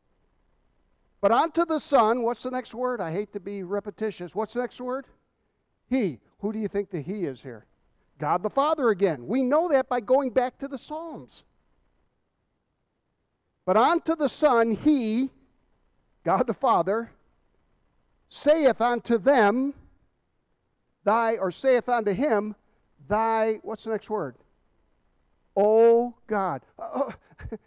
But 1.19 1.31
unto 1.31 1.65
the 1.65 1.79
Son, 1.79 2.23
what's 2.23 2.43
the 2.43 2.51
next 2.51 2.73
word? 2.73 2.99
I 2.99 3.11
hate 3.11 3.33
to 3.33 3.39
be 3.39 3.63
repetitious. 3.63 4.35
What's 4.35 4.53
the 4.53 4.61
next 4.61 4.81
word? 4.81 5.05
He. 5.89 6.19
Who 6.39 6.51
do 6.51 6.59
you 6.59 6.67
think 6.67 6.89
the 6.89 7.01
He 7.01 7.25
is 7.25 7.41
here? 7.41 7.65
God 8.17 8.41
the 8.41 8.49
Father 8.49 8.89
again. 8.89 9.27
We 9.27 9.43
know 9.43 9.69
that 9.69 9.89
by 9.89 9.99
going 9.99 10.31
back 10.31 10.57
to 10.59 10.67
the 10.67 10.77
Psalms. 10.77 11.43
But 13.65 13.77
unto 13.77 14.15
the 14.15 14.29
Son, 14.29 14.71
He, 14.71 15.29
God 16.23 16.47
the 16.47 16.53
Father, 16.53 17.11
saith 18.29 18.81
unto 18.81 19.17
them, 19.17 19.73
Thy, 21.03 21.37
or 21.37 21.51
saith 21.51 21.89
unto 21.89 22.13
him, 22.13 22.55
Thy, 23.07 23.59
what's 23.63 23.83
the 23.83 23.91
next 23.91 24.09
word? 24.09 24.35
O 25.55 26.13
God. 26.27 26.61
Uh, 26.79 27.11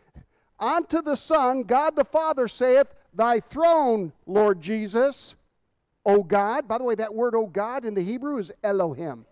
unto 0.58 1.02
the 1.02 1.16
Son, 1.16 1.62
God 1.62 1.96
the 1.96 2.04
Father 2.04 2.48
saith, 2.48 2.86
Thy 3.12 3.40
throne, 3.40 4.12
Lord 4.26 4.60
Jesus, 4.60 5.36
O 6.04 6.22
God. 6.22 6.66
By 6.66 6.78
the 6.78 6.84
way, 6.84 6.94
that 6.96 7.14
word 7.14 7.34
O 7.34 7.46
God 7.46 7.84
in 7.84 7.94
the 7.94 8.02
Hebrew 8.02 8.38
is 8.38 8.50
Elohim. 8.62 9.26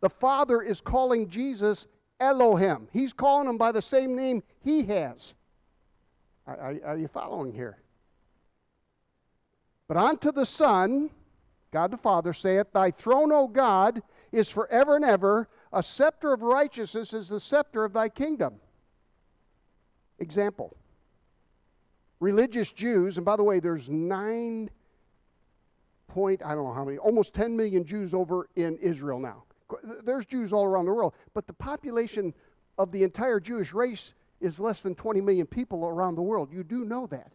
The 0.00 0.10
Father 0.10 0.60
is 0.62 0.80
calling 0.80 1.28
Jesus 1.28 1.86
Elohim. 2.18 2.88
He's 2.92 3.12
calling 3.12 3.48
him 3.48 3.58
by 3.58 3.72
the 3.72 3.82
same 3.82 4.16
name 4.16 4.42
he 4.62 4.82
has. 4.84 5.34
Are, 6.46 6.56
are, 6.56 6.76
are 6.84 6.96
you 6.96 7.08
following 7.08 7.52
here? 7.52 7.78
But 9.88 9.96
unto 9.96 10.32
the 10.32 10.46
Son, 10.46 11.10
God 11.72 11.90
the 11.90 11.96
Father 11.96 12.32
saith, 12.32 12.72
Thy 12.72 12.90
throne, 12.90 13.32
O 13.32 13.46
God, 13.46 14.02
is 14.32 14.50
forever 14.50 14.96
and 14.96 15.04
ever. 15.04 15.48
A 15.72 15.82
scepter 15.82 16.32
of 16.32 16.42
righteousness 16.42 17.12
is 17.12 17.28
the 17.28 17.40
scepter 17.40 17.84
of 17.84 17.92
thy 17.92 18.08
kingdom. 18.08 18.56
Example 20.18 20.76
religious 22.20 22.70
Jews, 22.70 23.16
and 23.16 23.24
by 23.24 23.36
the 23.36 23.42
way, 23.42 23.60
there's 23.60 23.88
nine 23.88 24.70
point, 26.06 26.42
I 26.44 26.54
don't 26.54 26.64
know 26.64 26.72
how 26.72 26.84
many, 26.84 26.98
almost 26.98 27.34
10 27.34 27.56
million 27.56 27.84
Jews 27.84 28.14
over 28.14 28.48
in 28.56 28.76
Israel 28.76 29.18
now. 29.18 29.44
There's 30.04 30.26
Jews 30.26 30.52
all 30.52 30.64
around 30.64 30.84
the 30.84 30.92
world, 30.92 31.14
but 31.34 31.46
the 31.46 31.52
population 31.52 32.34
of 32.78 32.92
the 32.92 33.02
entire 33.04 33.40
Jewish 33.40 33.72
race 33.72 34.14
is 34.40 34.60
less 34.60 34.82
than 34.82 34.94
20 34.94 35.20
million 35.20 35.46
people 35.46 35.86
around 35.86 36.14
the 36.14 36.22
world. 36.22 36.52
You 36.52 36.64
do 36.64 36.84
know 36.84 37.06
that. 37.06 37.32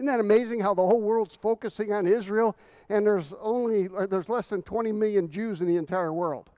Isn't 0.00 0.06
that 0.06 0.18
amazing 0.18 0.60
how 0.60 0.72
the 0.72 0.80
whole 0.80 1.02
world's 1.02 1.36
focusing 1.36 1.92
on 1.92 2.06
Israel 2.06 2.56
and 2.88 3.04
there's 3.04 3.34
only 3.38 3.86
uh, 3.94 4.06
there's 4.06 4.30
less 4.30 4.48
than 4.48 4.62
20 4.62 4.92
million 4.92 5.28
Jews 5.28 5.60
in 5.60 5.66
the 5.66 5.76
entire 5.76 6.10
world. 6.10 6.48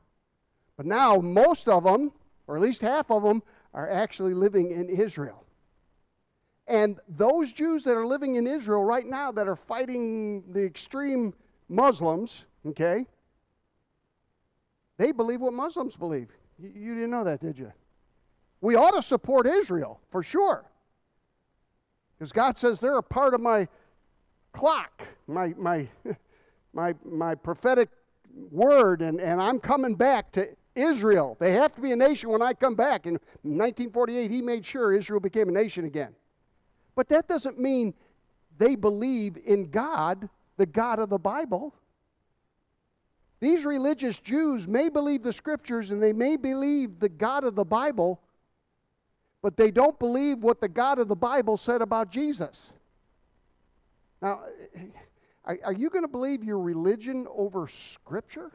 But 0.77 0.87
now 0.87 1.17
most 1.17 1.67
of 1.67 1.83
them, 1.83 2.13
or 2.47 2.55
at 2.55 2.63
least 2.63 2.83
half 2.83 3.11
of 3.11 3.25
them, 3.25 3.43
are 3.75 3.91
actually 3.91 4.33
living 4.33 4.71
in 4.71 4.89
Israel. 4.89 5.45
And 6.69 7.01
those 7.09 7.53
Jews 7.53 7.83
that 7.83 7.97
are 7.97 8.07
living 8.07 8.37
in 8.37 8.47
Israel 8.47 8.85
right 8.85 9.07
now 9.07 9.33
that 9.33 9.49
are 9.49 9.57
fighting 9.57 10.45
the 10.53 10.65
extreme 10.65 11.35
Muslims, 11.69 12.45
okay, 12.65 13.07
they 14.99 15.11
believe 15.11 15.41
what 15.41 15.53
Muslims 15.53 15.97
believe. 15.97 16.29
You, 16.61 16.71
you 16.73 16.95
didn't 16.95 17.11
know 17.11 17.25
that, 17.25 17.41
did 17.41 17.59
you? 17.59 17.73
We 18.61 18.77
ought 18.77 18.93
to 18.93 19.03
support 19.03 19.49
Israel, 19.49 20.01
for 20.11 20.23
sure. 20.23 20.71
Because 22.23 22.31
God 22.31 22.57
says 22.57 22.79
they're 22.79 22.99
a 22.99 23.03
part 23.03 23.35
of 23.35 23.41
my 23.41 23.67
clock, 24.53 25.03
my, 25.27 25.53
my, 25.57 25.89
my, 26.73 26.95
my 27.05 27.35
prophetic 27.35 27.89
word, 28.53 29.03
and, 29.03 29.21
and 29.21 29.43
I'm 29.43 29.59
coming 29.59 29.97
back 29.97 30.31
to 30.35 30.47
Israel. 30.77 31.37
They 31.41 31.51
have 31.55 31.73
to 31.73 31.81
be 31.81 31.91
a 31.91 31.97
nation 31.97 32.31
when 32.31 32.41
I 32.41 32.53
come 32.53 32.77
back. 32.77 33.07
In 33.07 33.15
1948, 33.43 34.31
he 34.31 34.41
made 34.41 34.65
sure 34.65 34.93
Israel 34.93 35.19
became 35.19 35.49
a 35.49 35.53
nation 35.53 35.85
again. 35.85 36.15
But 36.95 37.09
that 37.09 37.27
doesn't 37.27 37.59
mean 37.59 37.93
they 38.57 38.77
believe 38.77 39.37
in 39.45 39.69
God, 39.69 40.29
the 40.59 40.67
God 40.67 41.01
of 41.01 41.09
the 41.09 41.19
Bible. 41.19 41.75
These 43.41 43.65
religious 43.65 44.21
Jews 44.21 44.69
may 44.69 44.91
believe 44.91 45.25
the 45.25 45.33
scriptures 45.33 45.91
and 45.91 46.01
they 46.01 46.13
may 46.13 46.37
believe 46.37 47.01
the 47.01 47.09
God 47.09 47.43
of 47.43 47.57
the 47.57 47.65
Bible, 47.65 48.23
but 49.43 49.57
they 49.57 49.71
don't 49.71 49.99
believe 49.99 50.43
what 50.43 50.61
the 50.61 50.69
God 50.69 50.99
of 50.99 51.09
the 51.09 51.17
Bible 51.17 51.57
said 51.57 51.83
about 51.83 52.11
Jesus. 52.11 52.73
Now, 54.23 54.41
eh, 54.75 55.57
are, 55.65 55.73
you 55.73 55.91
going 55.91 56.05
to 56.05 56.09
believe 56.09 56.45
your 56.45 56.61
religion 56.61 57.27
over 57.35 57.67
Scripture? 57.67 58.53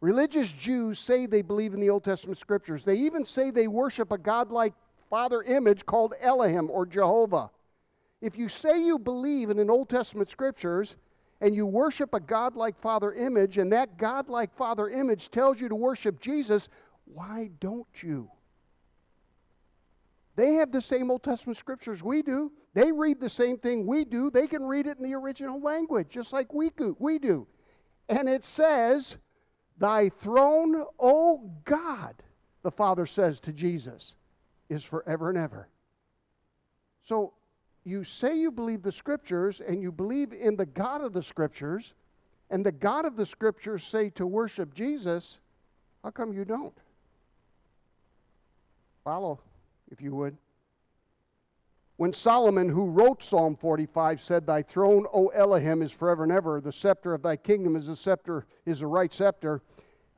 Religious 0.00 0.50
Jews 0.50 0.98
say 0.98 1.26
they 1.26 1.42
believe 1.42 1.72
in 1.72 1.80
the 1.80 1.90
Old 1.90 2.02
Testament 2.02 2.38
Scriptures. 2.38 2.84
They 2.84 2.96
even 2.96 3.24
say 3.24 3.50
they 3.50 3.68
worship 3.68 4.10
a 4.10 4.18
godlike 4.18 4.74
father 5.08 5.42
image 5.42 5.86
called 5.86 6.14
Elohim 6.20 6.70
or 6.70 6.86
Jehovah. 6.86 7.50
If 8.20 8.36
you 8.36 8.48
say 8.48 8.84
you 8.84 8.98
believe 8.98 9.50
in 9.50 9.58
an 9.60 9.70
Old 9.70 9.88
Testament 9.88 10.28
Scriptures, 10.28 10.96
and 11.40 11.54
you 11.54 11.66
worship 11.66 12.12
a 12.12 12.20
godlike 12.20 12.78
father 12.78 13.12
image, 13.12 13.56
and 13.56 13.72
that 13.72 13.96
godlike 13.96 14.54
father 14.54 14.88
image 14.88 15.30
tells 15.30 15.60
you 15.60 15.68
to 15.68 15.74
worship 15.74 16.20
Jesus, 16.20 16.68
why 17.12 17.50
don't 17.60 18.02
you? 18.02 18.30
They 20.36 20.54
have 20.54 20.72
the 20.72 20.80
same 20.80 21.10
Old 21.10 21.22
Testament 21.22 21.58
scriptures 21.58 22.02
we 22.02 22.22
do. 22.22 22.52
They 22.72 22.92
read 22.92 23.20
the 23.20 23.28
same 23.28 23.58
thing 23.58 23.86
we 23.86 24.04
do. 24.04 24.30
They 24.30 24.46
can 24.46 24.62
read 24.62 24.86
it 24.86 24.96
in 24.96 25.04
the 25.04 25.14
original 25.14 25.60
language, 25.60 26.08
just 26.08 26.32
like 26.32 26.52
we 26.54 26.70
do. 26.70 27.46
And 28.08 28.28
it 28.28 28.44
says, 28.44 29.16
Thy 29.76 30.08
throne, 30.08 30.84
O 30.98 31.50
God, 31.64 32.22
the 32.62 32.70
Father 32.70 33.06
says 33.06 33.40
to 33.40 33.52
Jesus, 33.52 34.14
is 34.68 34.84
forever 34.84 35.28
and 35.28 35.38
ever. 35.38 35.68
So 37.02 37.34
you 37.84 38.04
say 38.04 38.36
you 38.38 38.52
believe 38.52 38.82
the 38.82 38.92
scriptures 38.92 39.60
and 39.60 39.82
you 39.82 39.90
believe 39.90 40.32
in 40.32 40.56
the 40.56 40.66
God 40.66 41.02
of 41.02 41.12
the 41.12 41.22
scriptures, 41.22 41.94
and 42.50 42.64
the 42.64 42.72
God 42.72 43.04
of 43.04 43.16
the 43.16 43.26
scriptures 43.26 43.84
say 43.84 44.10
to 44.10 44.26
worship 44.26 44.74
Jesus, 44.74 45.38
how 46.02 46.10
come 46.10 46.32
you 46.32 46.44
don't? 46.44 46.76
Follow, 49.04 49.40
if 49.90 50.00
you 50.00 50.14
would. 50.14 50.36
When 51.96 52.12
Solomon, 52.12 52.68
who 52.68 52.86
wrote 52.86 53.22
Psalm 53.22 53.56
45, 53.56 54.20
said, 54.20 54.46
Thy 54.46 54.62
throne, 54.62 55.06
O 55.12 55.28
Elohim, 55.28 55.82
is 55.82 55.92
forever 55.92 56.22
and 56.22 56.32
ever, 56.32 56.60
the 56.60 56.72
scepter 56.72 57.12
of 57.12 57.22
thy 57.22 57.36
kingdom 57.36 57.76
is 57.76 57.88
a 57.88 57.96
scepter, 57.96 58.46
is 58.64 58.80
a 58.80 58.86
right 58.86 59.12
scepter, 59.12 59.62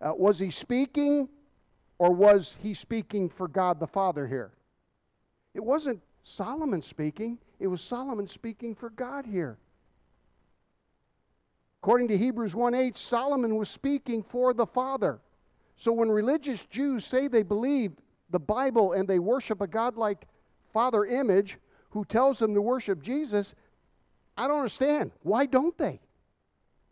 uh, 0.01 0.13
was 0.15 0.39
he 0.39 0.51
speaking 0.51 1.29
or 1.99 2.13
was 2.13 2.57
he 2.63 2.75
speaking 2.75 3.29
for 3.29 3.49
God 3.49 3.81
the 3.81 3.87
Father 3.87 4.27
here? 4.27 4.53
It 5.55 5.65
wasn't 5.65 6.01
Solomon 6.23 6.83
speaking, 6.83 7.39
it 7.59 7.67
was 7.67 7.81
Solomon 7.81 8.27
speaking 8.29 8.75
for 8.75 8.91
God 8.91 9.27
here. 9.27 9.59
According 11.83 12.09
to 12.09 12.17
Hebrews 12.17 12.55
1 12.55 12.75
8, 12.75 12.97
Solomon 12.97 13.57
was 13.57 13.69
speaking 13.69 14.23
for 14.23 14.55
the 14.55 14.67
Father. 14.67 15.21
So 15.75 15.91
when 15.91 16.11
religious 16.11 16.65
Jews 16.67 17.05
say 17.05 17.27
they 17.27 17.43
believe 17.43 17.93
the 18.33 18.41
Bible 18.41 18.93
and 18.93 19.07
they 19.07 19.19
worship 19.19 19.61
a 19.61 19.67
godlike 19.67 20.27
Father 20.73 21.05
image 21.05 21.59
who 21.91 22.05
tells 22.05 22.39
them 22.39 22.55
to 22.55 22.63
worship 22.63 23.03
Jesus, 23.03 23.55
I 24.37 24.49
don't 24.49 24.57
understand. 24.57 25.13
Why 25.23 25.47
don't 25.47 25.77
they? 25.77 26.01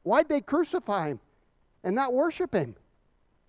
Why'd 0.02 0.28
they 0.28 0.40
crucify 0.40 1.08
him 1.08 1.20
and 1.82 1.94
not 1.94 2.12
worship 2.12 2.54
him? 2.54 2.76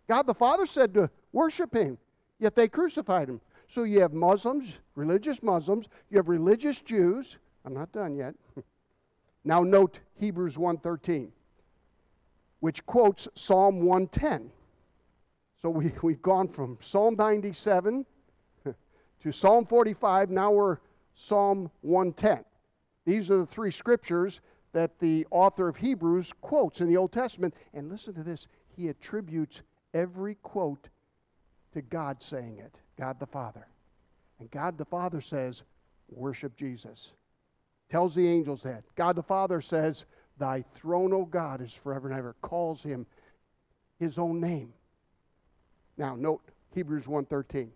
God 0.08 0.26
the 0.28 0.34
Father 0.34 0.66
said 0.66 0.94
to 0.96 1.10
worship 1.32 1.74
him, 1.74 1.98
yet 2.40 2.56
they 2.56 2.68
crucified 2.68 3.30
him. 3.30 3.42
So 3.68 3.84
you 3.84 4.02
have 4.02 4.14
Muslims, 4.14 4.74
religious 4.96 5.44
Muslims, 5.44 5.88
you 6.10 6.18
have 6.18 6.28
religious 6.28 6.82
Jews. 6.82 7.38
I'm 7.66 7.74
not 7.74 7.92
done 7.92 8.16
yet. 8.16 8.36
now 9.46 9.64
note 9.64 10.00
Hebrews 10.20 10.58
1:13, 10.58 11.30
which 12.60 12.86
quotes 12.86 13.28
Psalm 13.36 13.86
110. 13.86 14.52
So 15.62 15.70
we, 15.70 15.92
we've 16.02 16.22
gone 16.22 16.48
from 16.48 16.78
Psalm 16.82 17.16
97 17.18 18.06
to 19.20 19.32
Psalm 19.32 19.66
45, 19.66 20.32
now 20.32 20.50
we're 20.50 20.78
Psalm 21.14 21.70
110. 21.82 22.44
These 23.06 23.30
are 23.30 23.38
the 23.38 23.46
three 23.46 23.70
scriptures 23.70 24.42
that 24.74 24.98
the 24.98 25.28
author 25.30 25.68
of 25.68 25.78
Hebrews 25.78 26.34
quotes 26.42 26.82
in 26.82 26.88
the 26.88 26.98
Old 26.98 27.12
Testament. 27.12 27.54
And 27.76 27.90
listen 27.90 28.16
to 28.16 28.24
this 28.24 28.48
he 28.76 28.88
attributes 28.88 29.62
every 29.94 30.36
quote 30.36 30.90
to 31.74 31.84
God 31.84 32.24
saying 32.24 32.58
it, 32.58 32.74
God 32.98 33.20
the 33.20 33.28
Father. 33.28 33.68
And 34.40 34.50
God 34.50 34.80
the 34.80 34.86
Father 34.86 35.22
says, 35.22 35.62
Worship 36.10 36.56
Jesus. 36.56 37.14
Tells 37.90 38.16
the 38.16 38.28
angels 38.28 38.64
that. 38.64 38.84
God 38.96 39.16
the 39.16 39.22
Father 39.22 39.62
says, 39.62 40.06
Thy 40.40 40.64
throne, 40.74 41.14
O 41.14 41.26
God, 41.26 41.62
is 41.62 41.74
forever 41.74 42.10
and 42.10 42.18
ever. 42.18 42.36
Calls 42.42 42.82
him 42.82 43.06
his 44.00 44.18
own 44.18 44.42
name. 44.42 44.74
Now, 45.98 46.16
note 46.16 46.42
Hebrews 46.74 47.08
1.13. 47.08 47.70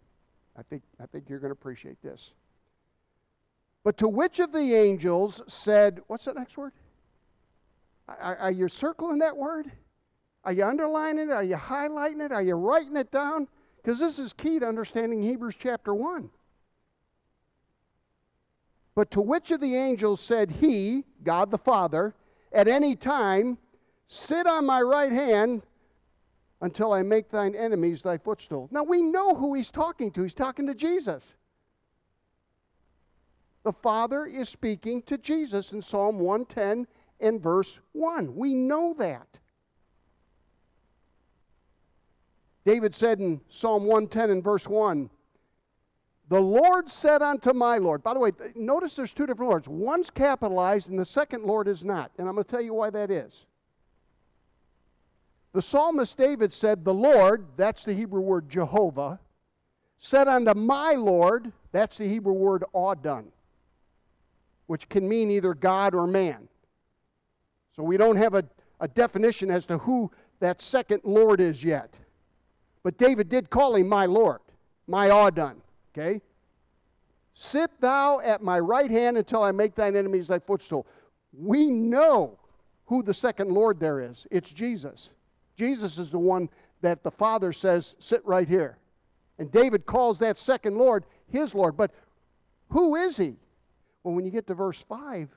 I 0.57 0.63
think, 0.63 0.83
I 1.01 1.05
think 1.05 1.29
you're 1.29 1.39
going 1.39 1.49
to 1.49 1.53
appreciate 1.53 2.01
this. 2.01 2.33
But 3.83 3.97
to 3.97 4.07
which 4.07 4.39
of 4.39 4.51
the 4.51 4.73
angels 4.73 5.41
said, 5.47 5.99
what's 6.07 6.25
that 6.25 6.35
next 6.35 6.57
word? 6.57 6.73
Are, 8.07 8.35
are 8.37 8.51
you 8.51 8.67
circling 8.67 9.19
that 9.19 9.35
word? 9.35 9.71
Are 10.43 10.53
you 10.53 10.63
underlining 10.63 11.29
it? 11.29 11.31
Are 11.31 11.43
you 11.43 11.55
highlighting 11.55 12.21
it? 12.21 12.31
Are 12.31 12.41
you 12.41 12.55
writing 12.55 12.95
it 12.95 13.11
down? 13.11 13.47
Because 13.77 13.99
this 13.99 14.17
is 14.17 14.33
key 14.33 14.59
to 14.59 14.67
understanding 14.67 15.21
Hebrews 15.21 15.55
chapter 15.59 15.93
1. 15.93 16.29
But 18.95 19.11
to 19.11 19.21
which 19.21 19.51
of 19.51 19.59
the 19.59 19.75
angels 19.75 20.21
said 20.21 20.49
he, 20.49 21.03
God 21.23 21.51
the 21.51 21.57
Father, 21.57 22.15
at 22.53 22.67
any 22.67 22.95
time, 22.95 23.57
Sit 24.07 24.45
on 24.47 24.65
my 24.65 24.81
right 24.81 25.11
hand 25.11 25.63
until 26.65 26.91
I 26.91 27.03
make 27.03 27.29
thine 27.29 27.55
enemies 27.55 28.01
thy 28.01 28.17
footstool? 28.17 28.67
Now 28.71 28.83
we 28.83 29.01
know 29.01 29.35
who 29.35 29.53
he's 29.53 29.71
talking 29.71 30.11
to. 30.11 30.23
He's 30.23 30.33
talking 30.33 30.67
to 30.67 30.75
Jesus. 30.75 31.37
The 33.63 33.71
Father 33.71 34.25
is 34.25 34.49
speaking 34.49 35.01
to 35.03 35.17
Jesus 35.17 35.73
in 35.73 35.81
Psalm 35.81 36.19
110 36.19 36.87
and 37.19 37.41
verse 37.41 37.79
1. 37.93 38.35
We 38.35 38.53
know 38.53 38.93
that. 38.97 39.39
David 42.65 42.95
said 42.95 43.19
in 43.19 43.41
Psalm 43.47 43.83
110 43.85 44.31
and 44.31 44.43
verse 44.43 44.67
1, 44.67 45.09
The 46.29 46.41
Lord 46.41 46.89
said 46.89 47.21
unto 47.21 47.53
my 47.53 47.77
Lord. 47.77 48.03
By 48.03 48.15
the 48.15 48.19
way, 48.19 48.31
notice 48.55 48.95
there's 48.95 49.13
two 49.13 49.27
different 49.27 49.49
Lords. 49.49 49.67
One's 49.67 50.09
capitalized 50.09 50.89
and 50.89 50.97
the 50.97 51.05
second 51.05 51.43
Lord 51.43 51.67
is 51.67 51.85
not. 51.85 52.11
And 52.17 52.27
I'm 52.27 52.33
going 52.33 52.43
to 52.43 52.51
tell 52.51 52.61
you 52.61 52.73
why 52.73 52.89
that 52.89 53.11
is. 53.11 53.45
The 55.55 55.61
psalmist 55.61 56.17
David 56.17 56.51
said, 56.51 56.83
The 56.83 56.93
Lord, 56.93 57.45
that's 57.55 57.85
the 57.85 57.93
Hebrew 57.93 58.19
word 58.19 58.49
Jehovah, 58.49 59.21
said 59.97 60.27
unto 60.27 60.53
my 60.53 60.95
Lord, 60.95 61.53
that's 61.71 61.97
the 61.97 62.09
Hebrew 62.09 62.33
word 62.33 62.65
Adon, 62.75 63.31
which 64.67 64.89
can 64.89 65.07
mean 65.07 65.31
either 65.31 65.53
God 65.53 65.95
or 65.95 66.07
man. 66.07 66.49
So 67.73 67.83
we 67.83 67.95
don't 67.95 68.17
have 68.17 68.33
a, 68.33 68.43
a 68.81 68.89
definition 68.89 69.49
as 69.49 69.65
to 69.67 69.77
who 69.77 70.11
that 70.41 70.61
second 70.61 71.03
Lord 71.05 71.39
is 71.39 71.63
yet. 71.63 71.99
But 72.83 72.97
David 72.97 73.29
did 73.29 73.49
call 73.49 73.75
him 73.75 73.87
my 73.87 74.07
Lord, 74.07 74.41
my 74.87 75.09
Adon. 75.09 75.61
Okay? 75.93 76.19
Sit 77.33 77.71
thou 77.79 78.19
at 78.19 78.43
my 78.43 78.59
right 78.59 78.91
hand 78.91 79.17
until 79.17 79.41
I 79.41 79.53
make 79.53 79.73
thine 79.73 79.95
enemies 79.95 80.27
thy 80.27 80.39
footstool. 80.39 80.85
We 81.31 81.69
know 81.69 82.39
who 82.87 83.01
the 83.01 83.13
second 83.13 83.51
Lord 83.51 83.79
there 83.79 84.01
is. 84.01 84.27
It's 84.29 84.51
Jesus. 84.51 85.11
Jesus 85.55 85.97
is 85.97 86.11
the 86.11 86.19
one 86.19 86.49
that 86.81 87.03
the 87.03 87.11
Father 87.11 87.53
says, 87.53 87.95
sit 87.99 88.25
right 88.25 88.47
here. 88.47 88.77
And 89.37 89.51
David 89.51 89.85
calls 89.85 90.19
that 90.19 90.37
second 90.37 90.77
Lord 90.77 91.05
his 91.27 91.53
Lord. 91.53 91.75
But 91.75 91.91
who 92.69 92.95
is 92.95 93.17
he? 93.17 93.35
Well, 94.03 94.15
when 94.15 94.25
you 94.25 94.31
get 94.31 94.47
to 94.47 94.53
verse 94.53 94.83
5 94.83 95.29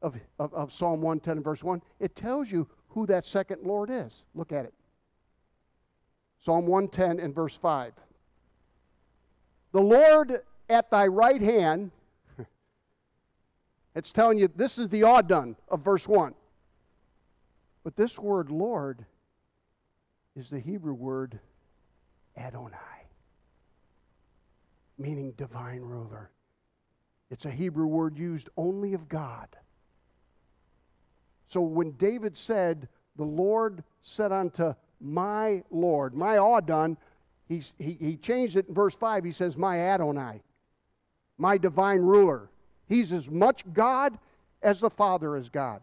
of, 0.00 0.18
of, 0.38 0.54
of 0.54 0.72
Psalm 0.72 1.02
110 1.02 1.36
and 1.36 1.44
verse 1.44 1.62
1, 1.62 1.82
it 2.00 2.16
tells 2.16 2.50
you 2.50 2.68
who 2.88 3.06
that 3.06 3.24
second 3.24 3.62
Lord 3.62 3.90
is. 3.90 4.24
Look 4.34 4.52
at 4.52 4.64
it. 4.64 4.74
Psalm 6.38 6.66
110 6.66 7.24
and 7.24 7.34
verse 7.34 7.56
5. 7.56 7.92
The 9.72 9.80
Lord 9.80 10.38
at 10.68 10.90
thy 10.90 11.06
right 11.06 11.40
hand, 11.40 11.92
it's 13.94 14.12
telling 14.12 14.38
you 14.38 14.48
this 14.48 14.78
is 14.78 14.88
the 14.88 15.04
Adon 15.04 15.56
of 15.68 15.80
verse 15.80 16.08
1. 16.08 16.34
But 17.84 17.96
this 17.96 18.18
word 18.18 18.50
Lord 18.50 19.06
is 20.36 20.50
the 20.50 20.58
Hebrew 20.58 20.94
word 20.94 21.40
Adonai, 22.36 23.06
meaning 24.98 25.32
divine 25.32 25.80
ruler. 25.80 26.30
It's 27.30 27.44
a 27.44 27.50
Hebrew 27.50 27.86
word 27.86 28.18
used 28.18 28.48
only 28.56 28.94
of 28.94 29.08
God. 29.08 29.48
So 31.46 31.60
when 31.60 31.92
David 31.92 32.36
said, 32.36 32.88
The 33.16 33.24
Lord 33.24 33.84
said 34.00 34.32
unto 34.32 34.74
my 35.00 35.62
Lord, 35.70 36.14
my 36.14 36.38
Adon, 36.38 36.96
he's, 37.48 37.74
he, 37.78 37.96
he 38.00 38.16
changed 38.16 38.56
it 38.56 38.68
in 38.68 38.74
verse 38.74 38.94
5. 38.94 39.24
He 39.24 39.32
says, 39.32 39.56
my 39.56 39.78
Adonai, 39.78 40.42
my 41.36 41.58
divine 41.58 42.00
ruler. 42.00 42.48
He's 42.88 43.12
as 43.12 43.30
much 43.30 43.64
God 43.72 44.18
as 44.62 44.80
the 44.80 44.90
Father 44.90 45.36
is 45.36 45.48
God. 45.48 45.82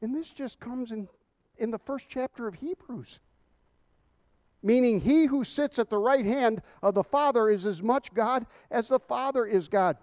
And 0.00 0.14
this 0.14 0.30
just 0.30 0.58
comes 0.58 0.90
in, 0.90 1.08
in 1.58 1.70
the 1.70 1.78
first 1.78 2.06
chapter 2.08 2.48
of 2.48 2.54
Hebrews. 2.54 3.20
Meaning, 4.62 5.00
he 5.00 5.26
who 5.26 5.42
sits 5.42 5.78
at 5.78 5.90
the 5.90 5.98
right 5.98 6.24
hand 6.24 6.62
of 6.82 6.94
the 6.94 7.02
Father 7.02 7.50
is 7.50 7.66
as 7.66 7.82
much 7.82 8.14
God 8.14 8.46
as 8.70 8.88
the 8.88 9.00
Father 9.00 9.44
is 9.44 9.68
God. 9.68 9.96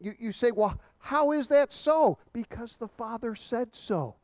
You, 0.00 0.14
you 0.18 0.32
say, 0.32 0.50
well, 0.50 0.80
how 0.98 1.32
is 1.32 1.48
that 1.48 1.72
so? 1.72 2.18
Because 2.32 2.76
the 2.76 2.88
Father 2.88 3.34
said 3.34 3.74
so. 3.74 4.16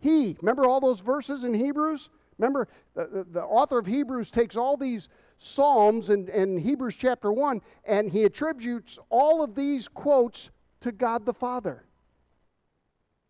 He, 0.00 0.36
remember 0.40 0.66
all 0.66 0.80
those 0.80 1.00
verses 1.00 1.44
in 1.44 1.54
Hebrews? 1.54 2.10
Remember, 2.38 2.68
the, 2.94 3.26
the, 3.30 3.44
author 3.44 3.78
of 3.78 3.86
Hebrews 3.86 4.30
takes 4.30 4.56
all 4.56 4.76
these 4.76 5.08
Psalms 5.38 6.10
in, 6.10 6.28
in 6.28 6.58
Hebrews 6.58 6.96
chapter 6.96 7.32
1 7.32 7.60
and 7.84 8.10
he 8.10 8.24
attributes 8.24 8.98
all 9.08 9.42
of 9.42 9.54
these 9.54 9.88
quotes 9.88 10.50
to 10.80 10.92
God 10.92 11.26
the 11.26 11.34
Father. 11.34 11.84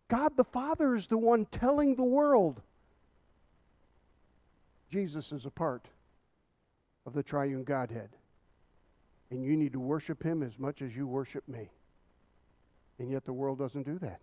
God 0.07 0.37
the 0.37 0.43
Father 0.43 0.95
is 0.95 1.07
the 1.07 1.17
one 1.17 1.45
telling 1.45 1.95
the 1.95 2.03
world 2.03 2.61
Jesus 4.89 5.31
is 5.31 5.45
a 5.45 5.51
part 5.51 5.87
of 7.05 7.13
the 7.13 7.23
triune 7.23 7.63
Godhead. 7.63 8.09
And 9.31 9.43
you 9.43 9.57
need 9.57 9.73
to 9.73 9.79
worship 9.79 10.21
him 10.21 10.43
as 10.43 10.59
much 10.59 10.81
as 10.81 10.95
you 10.95 11.07
worship 11.07 11.47
me. 11.47 11.69
And 12.99 13.09
yet 13.09 13.25
the 13.25 13.33
world 13.33 13.59
doesn't 13.59 13.85
do 13.85 13.99
that. 13.99 14.21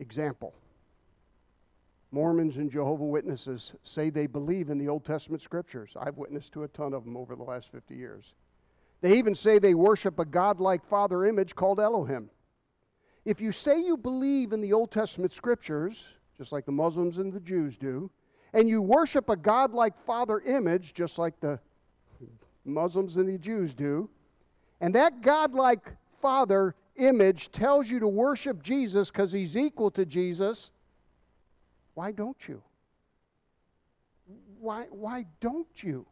Example 0.00 0.54
Mormons 2.10 2.58
and 2.58 2.70
Jehovah 2.70 3.04
Witnesses 3.04 3.72
say 3.82 4.08
they 4.08 4.28
believe 4.28 4.70
in 4.70 4.78
the 4.78 4.88
Old 4.88 5.04
Testament 5.04 5.42
scriptures. 5.42 5.96
I've 6.00 6.16
witnessed 6.16 6.52
to 6.52 6.62
a 6.62 6.68
ton 6.68 6.94
of 6.94 7.04
them 7.04 7.16
over 7.16 7.34
the 7.34 7.42
last 7.42 7.72
50 7.72 7.96
years. 7.96 8.34
They 9.00 9.18
even 9.18 9.34
say 9.34 9.58
they 9.58 9.74
worship 9.74 10.20
a 10.20 10.24
godlike 10.24 10.84
father 10.84 11.24
image 11.24 11.56
called 11.56 11.80
Elohim. 11.80 12.30
If 13.24 13.40
you 13.40 13.50
say 13.50 13.80
you 13.80 13.96
believe 13.96 14.52
in 14.52 14.60
the 14.60 14.72
Old 14.72 14.92
Testament 14.92 15.32
scriptures, 15.32 16.06
just 16.38 16.52
like 16.52 16.66
the 16.66 16.72
Muslims 16.72 17.18
and 17.18 17.32
the 17.32 17.40
Jews 17.40 17.76
do, 17.76 18.10
and 18.54 18.68
you 18.68 18.80
worship 18.80 19.28
a 19.28 19.36
godlike 19.36 19.98
father 20.06 20.40
image, 20.40 20.94
just 20.94 21.18
like 21.18 21.38
the 21.40 21.58
Muslims 22.64 23.16
and 23.16 23.28
the 23.28 23.36
Jews 23.36 23.74
do. 23.74 24.08
And 24.80 24.94
that 24.94 25.20
godlike 25.20 25.92
Father 26.22 26.74
image 26.96 27.50
tells 27.50 27.90
you 27.90 27.98
to 27.98 28.08
worship 28.08 28.62
Jesus 28.62 29.10
because 29.10 29.32
he's 29.32 29.56
equal 29.56 29.90
to 29.90 30.06
Jesus. 30.06 30.70
Why 31.94 32.12
don't 32.12 32.48
you? 32.48 32.62
Why, 34.60 34.84
why 34.90 35.26
don't 35.40 35.82
you? 35.82 36.06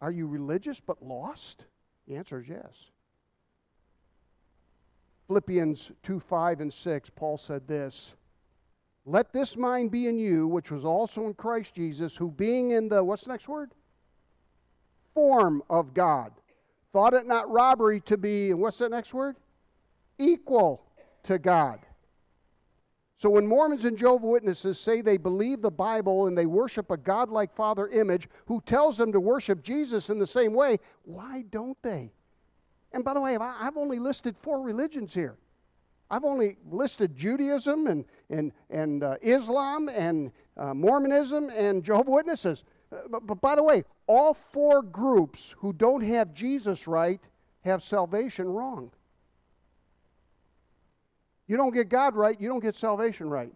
Are 0.00 0.12
you 0.12 0.26
religious 0.26 0.80
but 0.80 1.02
lost? 1.02 1.66
The 2.08 2.16
answer 2.16 2.38
is 2.38 2.48
yes. 2.48 2.86
Philippians 5.26 5.92
2 6.02 6.18
5 6.18 6.60
and 6.60 6.72
6, 6.72 7.10
Paul 7.10 7.36
said 7.36 7.66
this 7.66 8.14
Let 9.10 9.32
this 9.32 9.56
mind 9.56 9.90
be 9.90 10.06
in 10.06 10.20
you, 10.20 10.46
which 10.46 10.70
was 10.70 10.84
also 10.84 11.26
in 11.26 11.34
Christ 11.34 11.74
Jesus, 11.74 12.16
who 12.16 12.30
being 12.30 12.70
in 12.70 12.88
the, 12.88 13.02
what's 13.02 13.24
the 13.24 13.32
next 13.32 13.48
word? 13.48 13.72
Form 15.14 15.64
of 15.68 15.94
God. 15.94 16.30
Thought 16.92 17.14
it 17.14 17.26
not 17.26 17.50
robbery 17.50 17.98
to 18.02 18.16
be, 18.16 18.52
and 18.52 18.60
what's 18.60 18.78
the 18.78 18.88
next 18.88 19.12
word? 19.12 19.34
Equal 20.18 20.86
to 21.24 21.40
God. 21.40 21.80
So 23.16 23.28
when 23.30 23.48
Mormons 23.48 23.84
and 23.84 23.98
Jehovah 23.98 24.28
Witnesses 24.28 24.78
say 24.78 25.00
they 25.00 25.16
believe 25.16 25.60
the 25.60 25.72
Bible 25.72 26.28
and 26.28 26.38
they 26.38 26.46
worship 26.46 26.92
a 26.92 26.96
godlike 26.96 27.52
father 27.52 27.88
image 27.88 28.28
who 28.46 28.62
tells 28.64 28.96
them 28.96 29.10
to 29.10 29.18
worship 29.18 29.60
Jesus 29.64 30.08
in 30.08 30.20
the 30.20 30.26
same 30.26 30.54
way, 30.54 30.78
why 31.02 31.42
don't 31.50 31.76
they? 31.82 32.12
And 32.92 33.04
by 33.04 33.14
the 33.14 33.20
way, 33.20 33.36
I've 33.36 33.76
only 33.76 33.98
listed 33.98 34.36
four 34.38 34.62
religions 34.62 35.12
here. 35.12 35.36
I've 36.10 36.24
only 36.24 36.56
listed 36.68 37.16
Judaism 37.16 37.86
and, 37.86 38.04
and, 38.28 38.52
and 38.68 39.04
uh, 39.04 39.16
Islam 39.22 39.88
and 39.88 40.32
uh, 40.56 40.74
Mormonism 40.74 41.50
and 41.54 41.84
Jehovah 41.84 42.10
Witnesses. 42.10 42.64
Uh, 42.92 42.98
but, 43.08 43.26
but 43.26 43.40
by 43.40 43.54
the 43.54 43.62
way, 43.62 43.84
all 44.06 44.34
four 44.34 44.82
groups 44.82 45.54
who 45.58 45.72
don't 45.72 46.02
have 46.02 46.34
Jesus 46.34 46.88
right 46.88 47.20
have 47.64 47.82
salvation 47.82 48.48
wrong. 48.48 48.90
You 51.46 51.56
don't 51.56 51.72
get 51.72 51.88
God 51.88 52.16
right, 52.16 52.40
you 52.40 52.48
don't 52.48 52.62
get 52.62 52.76
salvation 52.76 53.28
right. 53.28 53.52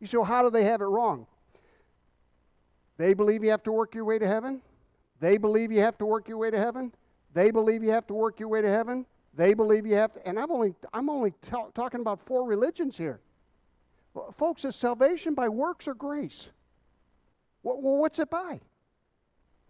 You 0.00 0.06
say, 0.06 0.16
well, 0.16 0.26
how 0.26 0.42
do 0.42 0.50
they 0.50 0.64
have 0.64 0.80
it 0.80 0.86
wrong? 0.86 1.26
They 2.96 3.14
believe 3.14 3.44
you 3.44 3.50
have 3.50 3.62
to 3.64 3.72
work 3.72 3.94
your 3.94 4.04
way 4.04 4.18
to 4.18 4.26
heaven. 4.26 4.62
They 5.20 5.38
believe 5.38 5.70
you 5.70 5.80
have 5.80 5.98
to 5.98 6.06
work 6.06 6.28
your 6.28 6.38
way 6.38 6.50
to 6.50 6.58
heaven. 6.58 6.92
They 7.32 7.50
believe 7.50 7.82
you 7.82 7.90
have 7.90 8.06
to 8.08 8.14
work 8.14 8.40
your 8.40 8.48
way 8.48 8.62
to 8.62 8.68
heaven. 8.68 9.06
They 9.36 9.52
believe 9.54 9.86
you 9.86 9.94
have 9.94 10.12
to. 10.14 10.26
And 10.26 10.38
I'm 10.38 10.50
only, 10.50 10.74
I'm 10.92 11.10
only 11.10 11.32
t- 11.42 11.50
talking 11.74 12.00
about 12.00 12.20
four 12.20 12.44
religions 12.44 12.96
here. 12.96 13.20
Well, 14.14 14.32
folks, 14.32 14.64
is 14.64 14.74
salvation 14.74 15.34
by 15.34 15.48
works 15.48 15.86
or 15.86 15.94
grace? 15.94 16.48
Well, 17.62 17.80
what's 17.80 18.18
it 18.18 18.30
by? 18.30 18.60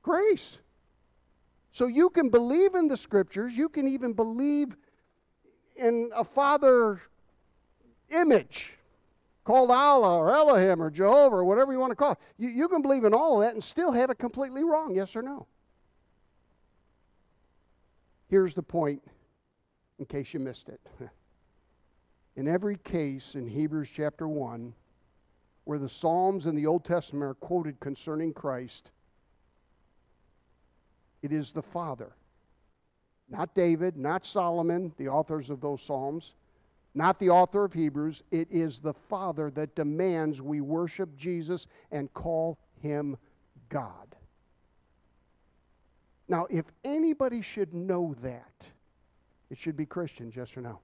Grace. 0.03 0.59
So 1.73 1.89
you 1.89 2.11
can 2.11 2.29
believe 2.29 2.75
in 2.75 2.89
the 2.89 2.97
scriptures, 2.97 3.57
you 3.57 3.69
can 3.69 3.89
even 3.89 4.13
believe 4.13 4.77
in 5.75 6.11
a 6.15 6.25
father 6.25 7.01
image 8.11 8.75
called 9.45 9.71
Allah 9.71 10.19
or 10.19 10.35
Elohim 10.35 10.81
or 10.81 10.91
Jehovah 10.91 11.37
or 11.37 11.45
whatever 11.45 11.73
you 11.73 11.79
want 11.79 11.91
to 11.91 11.97
call 11.97 12.13
it. 12.13 12.19
You, 12.39 12.49
you 12.49 12.69
can 12.69 12.83
believe 12.83 13.05
in 13.05 13.13
all 13.13 13.41
of 13.41 13.47
that 13.47 13.55
and 13.55 13.63
still 13.63 13.93
have 13.93 14.11
it 14.11 14.19
completely 14.19 14.65
wrong, 14.65 14.95
yes 14.95 15.17
or 15.17 15.23
no? 15.23 15.47
Here's 18.29 18.55
the 18.55 18.63
point, 18.63 19.03
in 19.99 20.07
case 20.07 20.35
you 20.35 20.41
missed 20.41 20.69
it. 20.69 20.81
In 22.37 22.49
every 22.49 22.77
case 22.77 23.35
in 23.35 23.49
Hebrews 23.49 23.89
chapter 23.89 24.29
1, 24.29 24.75
where 25.65 25.79
the 25.79 25.89
Psalms 25.89 26.45
in 26.45 26.55
the 26.55 26.67
Old 26.67 26.85
Testament 26.85 27.25
are 27.25 27.33
quoted 27.33 27.81
concerning 27.81 28.35
Christ, 28.35 28.91
it 31.23 31.33
is 31.33 31.51
the 31.51 31.63
Father 31.63 32.13
not 33.29 33.55
David, 33.55 33.97
not 33.97 34.25
Solomon, 34.25 34.93
the 34.99 35.09
authors 35.09 35.51
of 35.51 35.61
those 35.61 35.83
Psalms, 35.83 36.35
not 36.95 37.19
the 37.19 37.31
author 37.31 37.65
of 37.65 37.73
Hebrews. 37.73 38.23
It 38.31 38.49
is 38.51 38.79
the 38.79 38.95
Father 38.95 39.51
that 39.51 39.75
demands 39.75 40.41
we 40.41 40.61
worship 40.61 41.15
Jesus 41.17 41.67
and 41.91 42.13
call 42.15 42.59
him 42.81 43.17
God. 43.69 44.15
Now, 46.29 46.47
if 46.51 46.67
anybody 46.85 47.43
should 47.43 47.75
know 47.75 48.15
that, 48.23 48.71
it 49.51 49.59
should 49.59 49.77
be 49.77 49.87
Christians, 49.87 50.35
yes 50.37 50.57
or 50.57 50.61
no? 50.61 50.81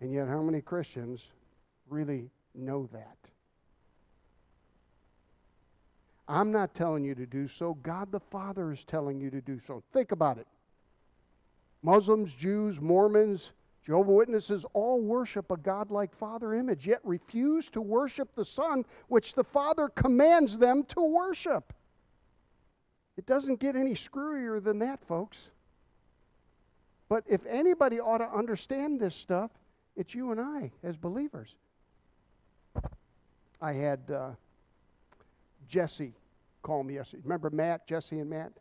And 0.00 0.12
yet, 0.12 0.28
how 0.28 0.42
many 0.42 0.60
Christians 0.60 1.28
really 1.88 2.30
know 2.54 2.88
that? 2.92 3.16
I'm 6.26 6.50
not 6.50 6.74
telling 6.74 7.04
you 7.04 7.14
to 7.14 7.26
do 7.26 7.46
so. 7.46 7.74
God 7.82 8.10
the 8.10 8.20
Father 8.20 8.72
is 8.72 8.84
telling 8.84 9.20
you 9.20 9.30
to 9.30 9.40
do 9.40 9.58
so. 9.58 9.82
Think 9.92 10.12
about 10.12 10.38
it. 10.38 10.46
Muslims, 11.82 12.34
Jews, 12.34 12.80
Mormons, 12.80 13.50
Jehovah 13.84 14.12
Witnesses 14.12 14.64
all 14.72 15.02
worship 15.02 15.50
a 15.50 15.58
godlike 15.58 16.14
Father 16.14 16.54
image, 16.54 16.86
yet 16.86 17.00
refuse 17.04 17.68
to 17.70 17.82
worship 17.82 18.34
the 18.34 18.44
Son, 18.44 18.86
which 19.08 19.34
the 19.34 19.44
Father 19.44 19.90
commands 19.90 20.56
them 20.56 20.84
to 20.84 21.02
worship. 21.02 21.74
It 23.18 23.26
doesn't 23.26 23.60
get 23.60 23.76
any 23.76 23.94
screwier 23.94 24.62
than 24.64 24.78
that, 24.78 25.04
folks. 25.04 25.50
But 27.08 27.24
if 27.26 27.40
anybody 27.46 28.00
ought 28.00 28.18
to 28.18 28.28
understand 28.28 29.00
this 29.00 29.14
stuff, 29.14 29.50
it's 29.96 30.14
you 30.14 30.30
and 30.30 30.40
I 30.40 30.72
as 30.82 30.96
believers. 30.96 31.56
I 33.60 33.72
had 33.72 34.00
uh, 34.10 34.30
Jesse 35.68 36.14
call 36.62 36.82
me 36.82 36.94
yesterday. 36.94 37.22
Remember 37.24 37.50
Matt, 37.50 37.86
Jesse, 37.86 38.18
and 38.18 38.28
Matt? 38.28 38.52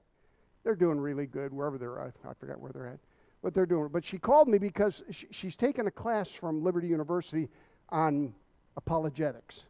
They're 0.64 0.76
doing 0.76 1.00
really 1.00 1.26
good 1.26 1.54
wherever 1.54 1.78
they're 1.78 2.00
at. 2.00 2.14
I 2.28 2.34
forgot 2.34 2.60
where 2.60 2.72
they're 2.72 2.88
at 2.88 3.00
but 3.44 3.54
they're 3.54 3.66
doing. 3.68 3.90
But 3.90 4.06
she 4.06 4.18
called 4.18 4.48
me 4.48 4.58
because 4.58 5.04
she, 5.12 5.28
she's 5.30 5.56
taken 5.56 5.86
a 5.86 5.92
class 5.92 6.32
from 6.32 6.64
Liberty 6.64 6.88
University 6.88 7.50
on 7.90 8.34
apologetics. 8.78 9.66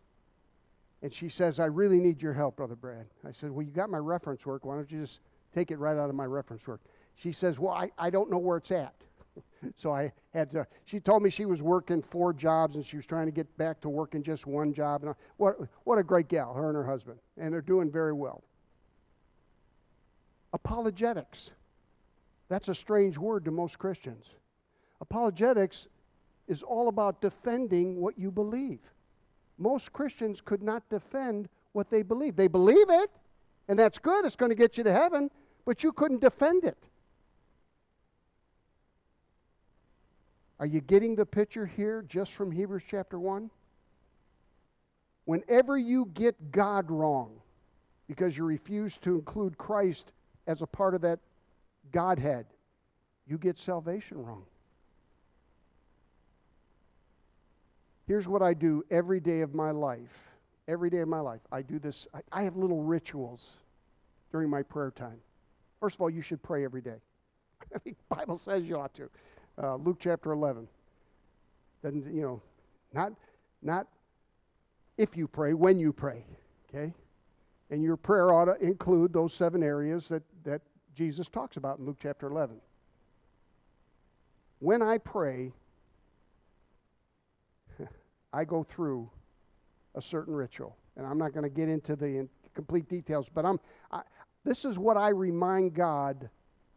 And 1.02 1.12
she 1.12 1.28
says, 1.28 1.60
I 1.60 1.66
really 1.66 2.00
need 2.00 2.22
your 2.22 2.34
help, 2.34 2.56
Brother 2.56 2.76
Brad. 2.76 3.08
I 3.28 3.32
said, 3.32 3.52
Well, 3.52 3.66
you 3.66 3.72
got 3.72 3.90
my 3.90 3.98
reference 3.98 4.46
work. 4.46 4.64
Why 4.64 4.76
don't 4.76 4.90
you 4.90 5.02
just 5.02 5.20
take 5.54 5.72
it 5.72 5.78
right 5.78 5.98
out 5.98 6.10
of 6.10 6.16
my 6.16 6.26
reference 6.26 6.66
work? 6.66 6.80
She 7.16 7.32
says, 7.32 7.60
Well, 7.60 7.74
I, 7.74 7.92
I 7.98 8.10
don't 8.10 8.30
know 8.30 8.38
where 8.38 8.58
it's 8.58 8.72
at. 8.72 8.96
so 9.76 9.92
I 9.92 10.12
had 10.34 10.50
to, 10.52 10.68
she 10.86 11.00
told 11.00 11.24
me 11.24 11.30
she 11.30 11.46
was 11.46 11.62
working 11.62 12.02
four 12.02 12.34
jobs 12.34 12.76
and 12.76 12.86
she 12.86 12.96
was 12.96 13.06
trying 13.06 13.26
to 13.26 13.32
get 13.32 13.56
back 13.58 13.80
to 13.82 13.90
working 13.90 14.24
just 14.24 14.46
one 14.46 14.74
job. 14.74 15.02
And 15.04 15.12
I, 15.12 15.14
what, 15.38 15.58
what 15.84 15.98
a 15.98 16.04
great 16.04 16.28
gal, 16.28 16.54
her 16.54 16.68
and 16.68 16.76
her 16.76 16.86
husband. 16.86 17.20
And 17.38 17.54
they're 17.54 17.62
doing 17.62 17.92
very 17.92 18.14
well. 18.14 18.44
Apologetics. 20.54 21.52
That's 22.50 22.68
a 22.68 22.76
strange 22.76 23.18
word 23.18 23.46
to 23.46 23.52
most 23.52 23.80
Christians. 23.80 24.30
Apologetics 25.02 25.88
is 26.48 26.62
all 26.62 26.88
about 26.88 27.22
defending 27.22 28.00
what 28.00 28.18
you 28.18 28.30
believe. 28.30 28.80
Most 29.58 29.94
Christians 29.94 30.42
could 30.42 30.62
not 30.62 30.88
defend 30.90 31.50
what 31.72 31.90
they 31.90 32.04
believe. 32.04 32.36
They 32.36 32.48
believe 32.48 32.90
it, 32.90 33.10
and 33.68 33.80
that's 33.80 33.98
good, 33.98 34.26
it's 34.26 34.36
going 34.36 34.50
to 34.50 34.56
get 34.56 34.78
you 34.78 34.84
to 34.84 34.92
heaven, 34.92 35.32
but 35.66 35.84
you 35.84 35.92
couldn't 35.92 36.22
defend 36.22 36.64
it. 36.64 36.78
Are 40.64 40.66
you 40.66 40.80
getting 40.80 41.14
the 41.14 41.26
picture 41.26 41.66
here 41.66 42.06
just 42.08 42.32
from 42.32 42.50
Hebrews 42.50 42.84
chapter 42.88 43.20
1? 43.20 43.50
Whenever 45.26 45.78
you 45.78 46.10
get 46.14 46.54
God 46.54 46.90
wrong 46.90 47.34
because 48.08 48.38
you 48.38 48.46
refuse 48.46 48.98
to 49.00 49.16
include 49.16 49.58
Christ 49.58 50.14
as 50.48 50.62
a 50.62 50.66
part 50.66 50.96
of 50.96 51.02
that 51.02 51.20
Godhead, 51.92 52.46
you 53.28 53.38
get 53.38 53.60
salvation 53.60 54.24
wrong. 54.24 54.46
Here's 58.08 58.30
what 58.30 58.42
I 58.42 58.54
do 58.54 58.86
every 58.90 59.20
day 59.20 59.42
of 59.42 59.54
my 59.54 59.72
life. 59.72 60.30
Every 60.70 60.90
day 60.90 61.00
of 61.00 61.10
my 61.10 61.20
life, 61.20 61.42
I 61.52 61.62
do 61.62 61.78
this. 61.78 62.08
I, 62.14 62.22
I 62.32 62.44
have 62.44 62.56
little 62.56 62.84
rituals 62.84 63.58
during 64.32 64.50
my 64.50 64.64
prayer 64.64 64.92
time. 64.92 65.20
First 65.82 65.98
of 65.98 66.02
all, 66.04 66.10
you 66.10 66.22
should 66.22 66.42
pray 66.42 66.64
every 66.64 66.82
day. 66.82 67.02
I 67.76 67.80
think 67.80 67.98
the 67.98 68.16
Bible 68.16 68.38
says 68.38 68.64
you 68.64 68.80
ought 68.80 68.94
to. 68.94 69.10
Uh, 69.62 69.76
Luke 69.76 69.98
chapter 70.00 70.32
11. 70.32 70.68
Then, 71.82 72.04
you 72.14 72.22
know, 72.22 72.42
not, 72.94 73.14
not 73.62 73.88
if 74.98 75.18
you 75.18 75.28
pray, 75.28 75.54
when 75.54 75.80
you 75.80 75.92
pray, 75.92 76.26
okay? 76.70 76.94
And 77.70 77.84
your 77.84 77.98
prayer 77.98 78.34
ought 78.34 78.46
to 78.46 78.56
include 78.56 79.14
those 79.14 79.34
seven 79.34 79.64
areas 79.64 80.08
that, 80.10 80.24
that 80.44 80.62
Jesus 80.96 81.28
talks 81.30 81.58
about 81.58 81.80
in 81.80 81.86
Luke 81.86 81.98
chapter 82.02 82.28
11. 82.28 82.58
When 84.60 84.82
I 84.82 84.98
pray, 84.98 85.52
I 88.34 88.46
go 88.46 88.64
through 88.64 89.10
a 89.96 90.02
certain 90.02 90.34
ritual. 90.34 90.76
And 90.96 91.06
I'm 91.06 91.18
not 91.18 91.34
going 91.34 91.44
to 91.44 91.50
get 91.50 91.70
into 91.70 91.96
the 91.96 92.28
complete 92.54 92.88
details, 92.88 93.30
but 93.30 93.46
I'm, 93.46 93.60
I, 93.92 94.02
this 94.44 94.66
is 94.66 94.78
what 94.78 94.98
I 94.98 95.10
remind 95.10 95.74
God 95.74 96.30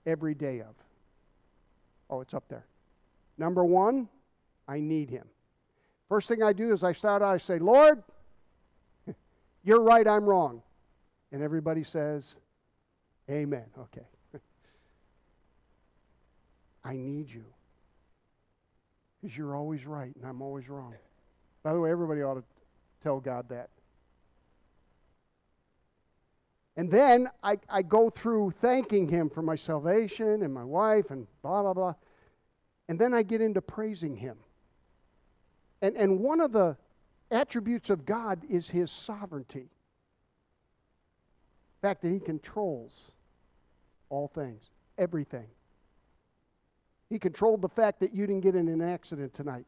every 0.07 0.35
day 0.35 0.61
of. 0.61 0.75
Oh, 2.09 2.21
it's 2.21 2.35
up 2.35 2.49
there. 2.49 2.66
Number 3.38 3.64
one, 3.64 4.09
I 4.69 4.81
need 4.81 5.11
Him. 5.11 5.27
First 6.09 6.29
thing 6.29 6.42
I 6.42 6.53
do 6.53 6.73
is 6.73 6.85
I 6.85 6.92
start 6.92 7.23
out, 7.23 7.35
I 7.35 7.38
say, 7.38 7.59
Lord, 7.59 8.03
you're 9.64 9.83
right, 9.83 10.07
I'm 10.07 10.25
wrong. 10.25 10.62
And 11.33 11.42
everybody 11.42 11.83
says, 11.83 12.37
Amen. 13.29 13.64
Okay. 13.79 14.07
I 16.85 16.95
need 16.95 17.31
you. 17.31 17.45
Because 19.21 19.37
you're 19.37 19.57
always 19.57 19.87
right 19.87 20.14
and 20.14 20.25
I'm 20.25 20.42
always 20.42 20.69
wrong. 20.69 20.95
By 21.62 21.73
the 21.73 21.81
way, 21.81 21.90
everybody 21.90 22.23
ought 22.23 22.35
to 22.35 22.45
tell 23.03 23.19
God 23.19 23.49
that. 23.49 23.71
And 26.77 26.91
then 26.91 27.29
I, 27.43 27.59
I 27.69 27.83
go 27.83 28.11
through 28.11 28.51
thanking 28.51 29.09
Him 29.09 29.31
for 29.31 29.43
my 29.43 29.57
salvation 29.57 30.42
and 30.42 30.53
my 30.53 30.65
wife 30.65 31.11
and 31.11 31.27
blah, 31.42 31.63
blah, 31.63 31.73
blah. 31.73 31.94
And 32.88 32.98
then 32.98 33.15
I 33.15 33.23
get 33.23 33.40
into 33.40 33.63
praising 33.63 34.17
Him. 34.17 34.37
And, 35.81 35.96
and 35.96 36.21
one 36.21 36.40
of 36.40 36.53
the 36.53 36.77
attributes 37.31 37.88
of 37.88 38.05
God 38.05 38.42
is 38.48 38.69
His 38.69 38.90
sovereignty. 38.90 39.71
The 41.81 41.88
fact 41.88 42.03
that 42.03 42.11
He 42.11 42.21
controls 42.21 43.13
all 44.11 44.29
things, 44.29 44.71
everything. 44.98 45.46
He 47.09 47.19
controlled 47.19 47.63
the 47.63 47.69
fact 47.69 48.00
that 48.00 48.15
you 48.15 48.27
didn't 48.27 48.42
get 48.42 48.55
in 48.55 48.69
an 48.69 48.83
accident 48.83 49.33
tonight. 49.33 49.65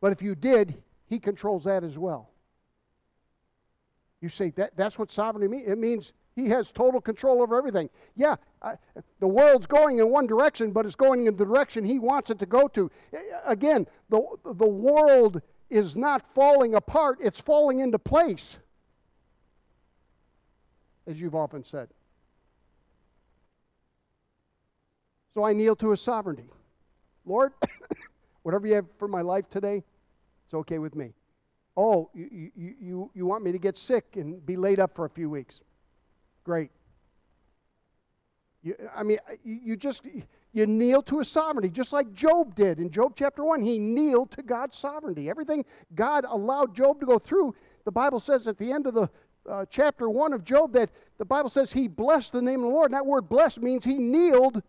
But 0.00 0.12
if 0.12 0.20
you 0.20 0.34
did, 0.34 0.74
He 1.06 1.18
controls 1.18 1.64
that 1.64 1.84
as 1.84 1.98
well. 1.98 2.28
You 4.20 4.28
say 4.28 4.50
that, 4.56 4.76
that's 4.76 4.98
what 4.98 5.10
sovereignty 5.10 5.48
means? 5.48 5.68
It 5.70 5.78
means 5.78 6.12
He 6.34 6.48
has 6.48 6.72
total 6.72 7.00
control 7.00 7.42
over 7.42 7.56
everything. 7.56 7.90
Yeah, 8.14 8.36
the 9.20 9.28
world's 9.28 9.66
going 9.66 9.98
in 9.98 10.10
one 10.10 10.26
direction, 10.26 10.72
but 10.72 10.86
it's 10.86 10.94
going 10.94 11.26
in 11.26 11.36
the 11.36 11.44
direction 11.44 11.84
He 11.84 11.98
wants 11.98 12.30
it 12.30 12.38
to 12.38 12.46
go 12.46 12.68
to. 12.68 12.90
Again, 13.44 13.86
the, 14.08 14.22
the 14.44 14.66
world 14.66 15.42
is 15.68 15.96
not 15.96 16.26
falling 16.26 16.74
apart, 16.74 17.18
it's 17.20 17.40
falling 17.40 17.80
into 17.80 17.98
place, 17.98 18.58
as 21.06 21.20
you've 21.20 21.34
often 21.34 21.64
said. 21.64 21.88
So 25.34 25.44
I 25.44 25.52
kneel 25.52 25.76
to 25.76 25.90
his 25.90 26.00
sovereignty. 26.00 26.48
Lord, 27.26 27.52
whatever 28.42 28.66
you 28.66 28.74
have 28.74 28.86
for 28.96 29.06
my 29.06 29.20
life 29.20 29.50
today, 29.50 29.84
it's 30.46 30.54
okay 30.54 30.78
with 30.78 30.94
me. 30.94 31.12
Oh, 31.76 32.10
you, 32.14 32.50
you, 32.56 33.10
you, 33.14 33.26
want 33.26 33.44
me 33.44 33.52
to 33.52 33.58
get 33.58 33.76
sick 33.76 34.16
and 34.16 34.44
be 34.46 34.56
laid 34.56 34.80
up 34.80 34.94
for 34.94 35.04
a 35.04 35.10
few 35.10 35.28
weeks? 35.28 35.60
Great. 36.42 36.70
You, 38.62 38.74
I 38.96 39.02
mean, 39.02 39.18
you 39.44 39.76
just 39.76 40.02
you 40.54 40.66
kneel 40.66 41.02
to 41.02 41.18
his 41.18 41.28
sovereignty, 41.28 41.68
just 41.68 41.92
like 41.92 42.14
Job 42.14 42.54
did 42.54 42.78
in 42.78 42.90
Job 42.90 43.12
chapter 43.14 43.44
one. 43.44 43.60
He 43.60 43.78
kneeled 43.78 44.30
to 44.32 44.42
God's 44.42 44.78
sovereignty. 44.78 45.28
Everything 45.28 45.66
God 45.94 46.24
allowed 46.26 46.74
Job 46.74 46.98
to 47.00 47.06
go 47.06 47.18
through, 47.18 47.54
the 47.84 47.92
Bible 47.92 48.20
says 48.20 48.46
at 48.48 48.56
the 48.56 48.72
end 48.72 48.86
of 48.86 48.94
the 48.94 49.10
uh, 49.46 49.66
chapter 49.68 50.08
one 50.08 50.32
of 50.32 50.44
Job 50.44 50.72
that 50.72 50.90
the 51.18 51.26
Bible 51.26 51.50
says 51.50 51.74
he 51.74 51.88
blessed 51.88 52.32
the 52.32 52.40
name 52.40 52.60
of 52.60 52.70
the 52.70 52.74
Lord. 52.74 52.86
And 52.86 52.94
that 52.94 53.04
word 53.04 53.28
"blessed" 53.28 53.60
means 53.60 53.84
he 53.84 53.98
kneeled 53.98 54.62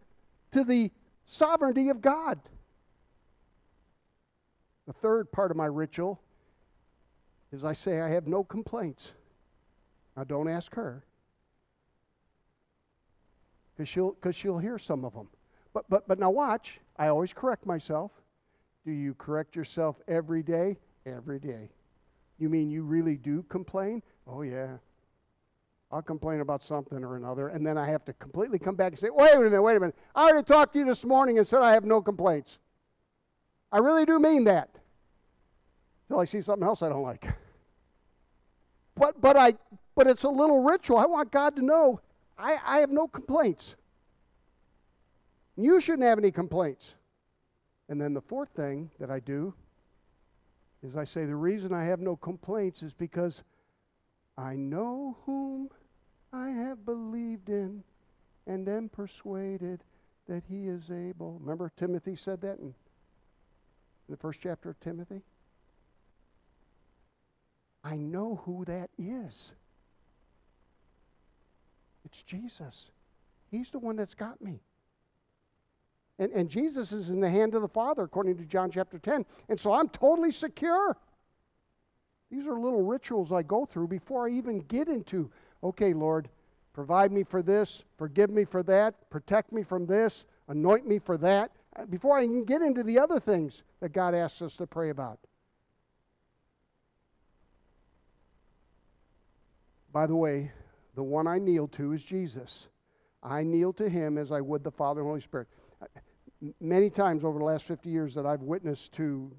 to 0.52 0.66
the 0.66 0.92
sovereignty 1.26 1.88
of 1.88 2.02
God. 2.02 2.40
The 4.88 4.94
third 4.94 5.32
part 5.32 5.52
of 5.52 5.58
my 5.58 5.68
ritual 5.68 6.22
is 7.52 7.64
I 7.64 7.74
say 7.74 8.02
I 8.02 8.10
have 8.10 8.28
no 8.28 8.44
complaints. 8.44 9.14
Now, 10.16 10.24
don't 10.24 10.50
ask 10.50 10.74
her 10.76 11.04
because 13.76 13.88
she'll, 13.88 14.14
cause 14.14 14.36
she'll 14.36 14.58
hear 14.58 14.80
some 14.80 15.06
of 15.06 15.14
them. 15.14 15.30
But, 15.74 15.86
but, 15.90 16.08
but 16.08 16.20
now, 16.20 16.32
watch. 16.32 16.80
I 16.98 17.08
always 17.08 17.34
correct 17.34 17.66
myself. 17.66 18.12
Do 18.84 18.92
you 18.92 19.14
correct 19.14 19.56
yourself 19.56 20.02
every 20.08 20.42
day? 20.42 20.78
Every 21.06 21.40
day. 21.40 21.70
You 22.40 22.50
mean 22.50 22.72
you 22.72 22.84
really 22.84 23.18
do 23.18 23.44
complain? 23.44 24.02
Oh, 24.26 24.42
yeah. 24.42 24.78
I'll 25.92 26.02
complain 26.02 26.42
about 26.42 26.64
something 26.64 27.04
or 27.04 27.16
another, 27.16 27.48
and 27.48 27.66
then 27.66 27.78
I 27.78 27.86
have 27.88 28.04
to 28.06 28.14
completely 28.14 28.60
come 28.60 28.76
back 28.76 28.92
and 28.92 29.00
say, 29.00 29.10
wait 29.10 29.36
a 29.36 29.40
minute, 29.40 29.62
wait 29.62 29.78
a 29.78 29.80
minute. 29.80 29.96
I 30.14 30.30
already 30.30 30.44
talked 30.44 30.74
to 30.74 30.80
you 30.80 30.86
this 30.86 31.06
morning 31.06 31.38
and 31.38 31.48
said 31.48 31.62
I 31.62 31.74
have 31.74 31.86
no 31.86 32.02
complaints. 32.02 32.60
I 33.72 33.78
really 33.78 34.06
do 34.06 34.20
mean 34.20 34.44
that. 34.46 34.77
Until 36.08 36.22
I 36.22 36.26
see 36.26 36.42
something 36.42 36.66
else 36.66 36.82
I 36.82 36.90
don't 36.90 37.04
like. 37.04 37.26
But, 38.96 39.20
but, 39.22 39.38
I, 39.38 39.54
but 39.96 40.08
it's 40.08 40.24
a 40.24 40.30
little 40.30 40.64
ritual. 40.64 40.98
I 40.98 41.06
want 41.06 41.32
God 41.32 41.56
to 41.58 41.62
know 41.62 42.02
I, 42.38 42.58
I 42.66 42.80
have 42.80 42.92
no 42.92 43.08
complaints. 43.08 43.76
You 45.56 45.82
shouldn't 45.82 46.04
have 46.04 46.20
any 46.20 46.32
complaints. 46.32 46.94
And 47.90 48.00
then 48.00 48.14
the 48.14 48.22
fourth 48.22 48.50
thing 48.50 48.92
that 49.00 49.10
I 49.10 49.20
do 49.20 49.54
is 50.84 50.96
I 50.96 51.04
say 51.04 51.26
the 51.26 51.36
reason 51.36 51.74
I 51.74 51.86
have 51.86 52.00
no 52.00 52.16
complaints 52.16 52.84
is 52.84 52.94
because 52.94 53.44
I 54.38 54.56
know 54.56 55.18
whom 55.26 55.70
I 56.32 56.50
have 56.50 56.86
believed 56.86 57.50
in 57.50 57.84
and 58.46 58.68
am 58.70 58.90
persuaded 58.90 59.84
that 60.28 60.44
he 60.48 60.68
is 60.68 60.92
able. 60.92 61.40
Remember, 61.40 61.72
Timothy 61.76 62.16
said 62.16 62.42
that 62.42 62.60
in, 62.60 62.68
in 62.68 62.74
the 64.10 64.18
first 64.18 64.42
chapter 64.42 64.70
of 64.70 64.80
Timothy? 64.80 65.22
I 67.88 67.96
know 67.96 68.42
who 68.44 68.66
that 68.66 68.90
is. 68.98 69.54
It's 72.04 72.22
Jesus. 72.22 72.92
He's 73.50 73.72
the 73.72 73.80
one 73.80 73.96
that's 73.96 74.14
got 74.14 74.42
me. 74.42 74.60
And, 76.20 76.34
and 76.34 76.50
Jesus 76.50 76.92
is 76.92 77.08
in 77.08 77.22
the 77.22 77.30
hand 77.30 77.56
of 77.56 77.62
the 77.62 77.70
Father, 77.70 78.04
according 78.04 78.38
to 78.38 78.46
John 78.46 78.72
chapter 78.72 79.00
10. 79.00 79.26
And 79.48 79.58
so 79.58 79.72
I'm 79.72 79.88
totally 79.88 80.34
secure. 80.34 80.98
These 82.30 82.46
are 82.46 82.60
little 82.60 82.84
rituals 82.84 83.32
I 83.32 83.42
go 83.42 83.64
through 83.64 83.88
before 83.88 84.28
I 84.28 84.32
even 84.32 84.60
get 84.60 84.90
into, 84.90 85.32
okay, 85.64 85.94
Lord, 85.94 86.28
provide 86.74 87.14
me 87.14 87.24
for 87.24 87.42
this, 87.42 87.86
forgive 87.98 88.30
me 88.30 88.44
for 88.44 88.64
that, 88.64 89.10
protect 89.10 89.54
me 89.54 89.64
from 89.64 89.86
this, 89.86 90.26
anoint 90.50 90.86
me 90.86 91.00
for 91.00 91.18
that, 91.20 91.52
uh, 91.78 91.86
before 91.86 92.18
I 92.18 92.26
can 92.26 92.44
get 92.44 92.62
into 92.62 92.84
the 92.84 93.00
other 93.00 93.20
things 93.20 93.64
that 93.80 93.94
God 93.94 94.14
asks 94.14 94.42
us 94.42 94.58
to 94.58 94.68
pray 94.68 94.90
about. 94.90 95.20
By 99.98 100.06
the 100.06 100.16
way, 100.16 100.52
the 100.94 101.02
one 101.02 101.26
I 101.26 101.40
kneel 101.40 101.68
to 101.70 101.92
is 101.92 102.04
Jesus. 102.04 102.68
I 103.24 103.42
kneel 103.42 103.74
to 103.74 103.90
him 103.90 104.20
as 104.20 104.32
I 104.32 104.42
would 104.42 104.64
the 104.64 104.70
Father 104.70 105.02
and 105.02 105.08
Holy 105.08 105.22
Spirit. 105.22 105.48
Many 106.62 106.92
times 106.92 107.24
over 107.24 107.40
the 107.40 107.46
last 107.46 107.66
50 107.66 107.90
years 107.90 108.14
that 108.14 108.24
I've 108.24 108.44
witnessed 108.44 108.94
to 108.94 109.36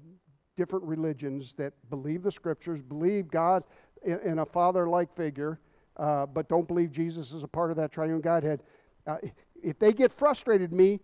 different 0.57 0.83
religions 0.83 1.53
that 1.53 1.71
believe 1.89 2.23
the 2.23 2.31
scriptures, 2.33 2.81
believe 2.81 3.29
God 3.29 3.63
in, 4.03 4.19
in 4.19 4.39
a 4.39 4.45
father 4.45 4.89
like 4.89 5.15
figure, 5.15 5.61
uh, 5.95 6.25
but 6.25 6.49
don't 6.49 6.67
believe 6.67 6.91
Jesus 6.91 7.31
is 7.31 7.41
a 7.41 7.47
part 7.47 7.71
of 7.71 7.77
that 7.77 7.93
triune 7.93 8.19
Godhead. 8.19 8.61
Uh, 9.07 9.15
if 9.63 9.79
they 9.79 9.93
get 9.93 10.11
frustrated 10.11 10.73
me, 10.73 10.99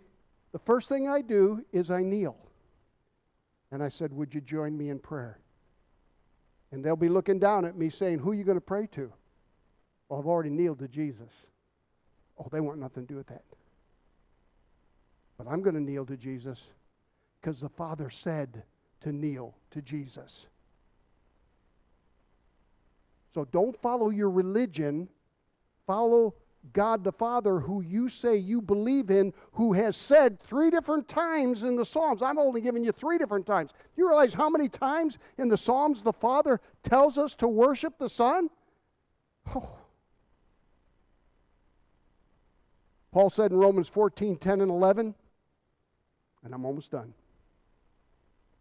the 0.52 0.60
first 0.60 0.90
thing 0.90 1.08
I 1.08 1.22
do 1.22 1.64
is 1.72 1.90
I 1.90 2.02
kneel. 2.02 2.36
And 3.72 3.82
I 3.82 3.88
said, 3.88 4.12
Would 4.12 4.34
you 4.34 4.42
join 4.42 4.78
me 4.78 4.90
in 4.90 5.00
prayer? 5.00 5.40
And 6.74 6.84
they'll 6.84 6.98
be 6.98 7.08
looking 7.08 7.40
down 7.40 7.64
at 7.64 7.78
me 7.78 7.90
saying, 7.90 8.20
Who 8.20 8.32
are 8.32 8.36
you 8.36 8.44
going 8.44 8.58
to 8.58 8.60
pray 8.60 8.88
to? 8.88 9.14
Well, 10.10 10.20
I've 10.20 10.28
already 10.28 10.50
kneeled 10.50 10.80
to 10.80 10.88
Jesus. 10.88 11.48
Oh, 12.38 12.48
they 12.52 12.60
want 12.60 12.80
nothing 12.80 13.08
to 13.08 13.14
do 13.14 13.18
with 13.18 13.28
that. 13.28 13.44
But 15.38 15.48
I'm 15.48 15.62
going 15.62 15.76
to 15.76 15.82
kneel 15.82 16.06
to 16.06 16.18
Jesus 16.18 16.68
because 17.42 17.60
the 17.60 17.70
Father 17.70 18.10
said, 18.10 18.64
to 19.02 19.12
kneel 19.12 19.56
to 19.72 19.82
Jesus. 19.82 20.48
So 23.30 23.46
don't 23.46 23.78
follow 23.80 24.10
your 24.10 24.30
religion, 24.30 25.10
follow 25.86 26.34
God 26.74 27.04
the 27.04 27.12
Father, 27.12 27.60
who 27.60 27.82
you 27.82 28.10
say 28.10 28.36
you 28.38 28.62
believe 28.62 29.12
in, 29.12 29.34
who 29.52 29.74
has 29.74 29.96
said 29.96 30.40
three 30.40 30.72
different 30.72 31.08
times 31.08 31.64
in 31.64 31.76
the 31.76 31.86
Psalms. 31.86 32.22
I'm 32.22 32.40
only 32.40 32.62
giving 32.62 32.84
you 32.84 32.92
three 32.92 33.18
different 33.18 33.46
times. 33.46 33.72
You 33.96 34.08
realize 34.08 34.34
how 34.34 34.50
many 34.50 34.68
times 34.68 35.20
in 35.38 35.50
the 35.50 35.58
Psalms 35.58 36.02
the 36.02 36.14
Father 36.14 36.60
tells 36.82 37.18
us 37.18 37.36
to 37.36 37.48
worship 37.48 38.00
the 38.00 38.10
Son? 38.10 38.50
Oh. 39.54 39.78
Paul 43.16 43.30
said 43.30 43.52
in 43.52 43.58
Romans 43.58 43.88
14 43.88 44.36
10 44.36 44.60
and 44.60 44.70
11, 44.70 45.16
and 46.44 46.54
I'm 46.54 46.66
almost 46.66 46.92
done. 46.92 47.14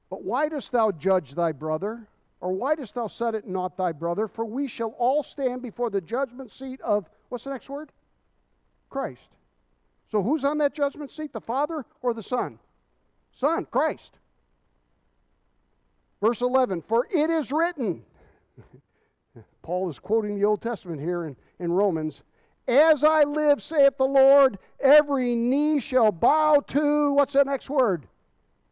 But 0.08 0.22
why 0.22 0.48
dost 0.48 0.70
thou 0.70 0.92
judge 0.92 1.32
thy 1.34 1.50
brother? 1.50 2.06
Or 2.40 2.52
why 2.52 2.76
dost 2.76 2.94
thou 2.94 3.08
set 3.08 3.34
it 3.34 3.48
not 3.48 3.76
thy 3.76 3.90
brother? 3.90 4.28
For 4.28 4.44
we 4.44 4.68
shall 4.68 4.90
all 4.90 5.24
stand 5.24 5.60
before 5.60 5.90
the 5.90 6.00
judgment 6.00 6.52
seat 6.52 6.80
of, 6.82 7.10
what's 7.30 7.42
the 7.42 7.50
next 7.50 7.68
word? 7.68 7.90
Christ. 8.90 9.28
So 10.06 10.22
who's 10.22 10.44
on 10.44 10.58
that 10.58 10.72
judgment 10.72 11.10
seat, 11.10 11.32
the 11.32 11.40
Father 11.40 11.84
or 12.00 12.14
the 12.14 12.22
Son? 12.22 12.60
Son, 13.32 13.64
Christ. 13.64 14.20
Verse 16.20 16.42
11, 16.42 16.82
for 16.82 17.08
it 17.12 17.28
is 17.28 17.50
written, 17.50 18.04
Paul 19.62 19.90
is 19.90 19.98
quoting 19.98 20.38
the 20.38 20.44
Old 20.44 20.62
Testament 20.62 21.00
here 21.00 21.24
in, 21.24 21.36
in 21.58 21.72
Romans, 21.72 22.22
as 22.66 23.04
I 23.04 23.24
live, 23.24 23.60
saith 23.60 23.98
the 23.98 24.06
Lord, 24.06 24.58
every 24.80 25.34
knee 25.34 25.80
shall 25.80 26.12
bow 26.12 26.60
to, 26.68 27.12
what's 27.12 27.34
the 27.34 27.44
next 27.44 27.68
word? 27.68 28.06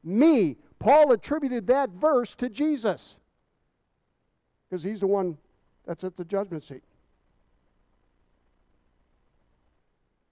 Me. 0.02 0.56
Paul 0.78 1.12
attributed 1.12 1.66
that 1.68 1.90
verse 1.90 2.34
to 2.36 2.48
Jesus 2.48 3.16
because 4.68 4.82
he's 4.82 5.00
the 5.00 5.06
one 5.06 5.36
that's 5.86 6.02
at 6.02 6.16
the 6.16 6.24
judgment 6.24 6.64
seat. 6.64 6.82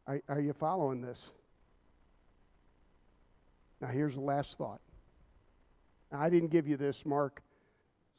Are, 0.06 0.20
are 0.28 0.40
you 0.40 0.52
following 0.52 1.00
this? 1.00 1.30
Now, 3.80 3.88
here's 3.88 4.14
the 4.14 4.20
last 4.20 4.58
thought. 4.58 4.80
Now, 6.10 6.20
I 6.20 6.28
didn't 6.28 6.50
give 6.50 6.66
you 6.66 6.76
this, 6.76 7.06
Mark, 7.06 7.42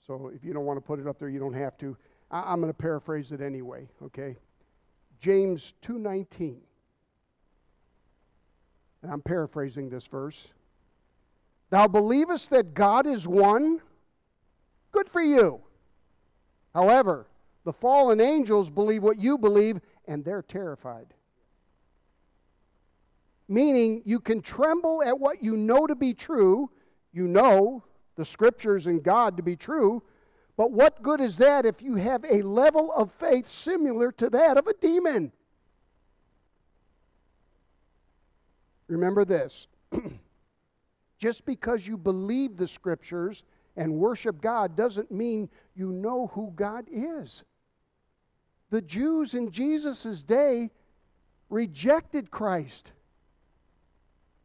so 0.05 0.31
if 0.33 0.43
you 0.43 0.53
don't 0.53 0.65
want 0.65 0.77
to 0.77 0.81
put 0.81 0.99
it 0.99 1.07
up 1.07 1.19
there, 1.19 1.29
you 1.29 1.39
don't 1.39 1.53
have 1.53 1.77
to. 1.79 1.97
I, 2.29 2.53
I'm 2.53 2.61
going 2.61 2.71
to 2.71 2.77
paraphrase 2.77 3.31
it 3.31 3.41
anyway, 3.41 3.89
okay? 4.01 4.37
James 5.21 5.75
2:19. 5.81 6.59
And 9.03 9.11
I'm 9.11 9.21
paraphrasing 9.21 9.87
this 9.87 10.07
verse. 10.07 10.47
Thou 11.69 11.87
believest 11.87 12.49
that 12.49 12.73
God 12.73 13.05
is 13.05 13.27
one? 13.27 13.81
Good 14.91 15.09
for 15.09 15.21
you. 15.21 15.61
However, 16.73 17.27
the 17.63 17.71
fallen 17.71 18.19
angels 18.19 18.71
believe 18.71 19.03
what 19.03 19.19
you 19.19 19.37
believe, 19.37 19.79
and 20.05 20.25
they're 20.25 20.41
terrified. 20.41 21.13
Meaning, 23.47 24.01
you 24.05 24.19
can 24.19 24.41
tremble 24.41 25.03
at 25.03 25.19
what 25.19 25.43
you 25.43 25.55
know 25.55 25.85
to 25.85 25.95
be 25.95 26.13
true. 26.13 26.71
You 27.11 27.27
know 27.27 27.83
the 28.15 28.25
scriptures 28.25 28.87
and 28.87 29.03
God 29.03 29.37
to 29.37 29.43
be 29.43 29.55
true. 29.55 30.01
But 30.57 30.71
what 30.71 31.01
good 31.01 31.21
is 31.21 31.37
that 31.37 31.65
if 31.65 31.81
you 31.81 31.95
have 31.95 32.23
a 32.29 32.41
level 32.41 32.91
of 32.91 33.11
faith 33.11 33.47
similar 33.47 34.11
to 34.13 34.29
that 34.29 34.57
of 34.57 34.67
a 34.67 34.73
demon? 34.73 35.31
Remember 38.87 39.23
this 39.23 39.67
just 41.17 41.45
because 41.45 41.87
you 41.87 41.97
believe 41.97 42.57
the 42.57 42.67
scriptures 42.67 43.43
and 43.77 43.95
worship 43.95 44.41
God 44.41 44.75
doesn't 44.75 45.11
mean 45.11 45.49
you 45.75 45.91
know 45.91 46.27
who 46.33 46.51
God 46.55 46.85
is. 46.91 47.43
The 48.69 48.81
Jews 48.81 49.33
in 49.33 49.51
Jesus' 49.51 50.23
day 50.23 50.71
rejected 51.49 52.31
Christ, 52.31 52.91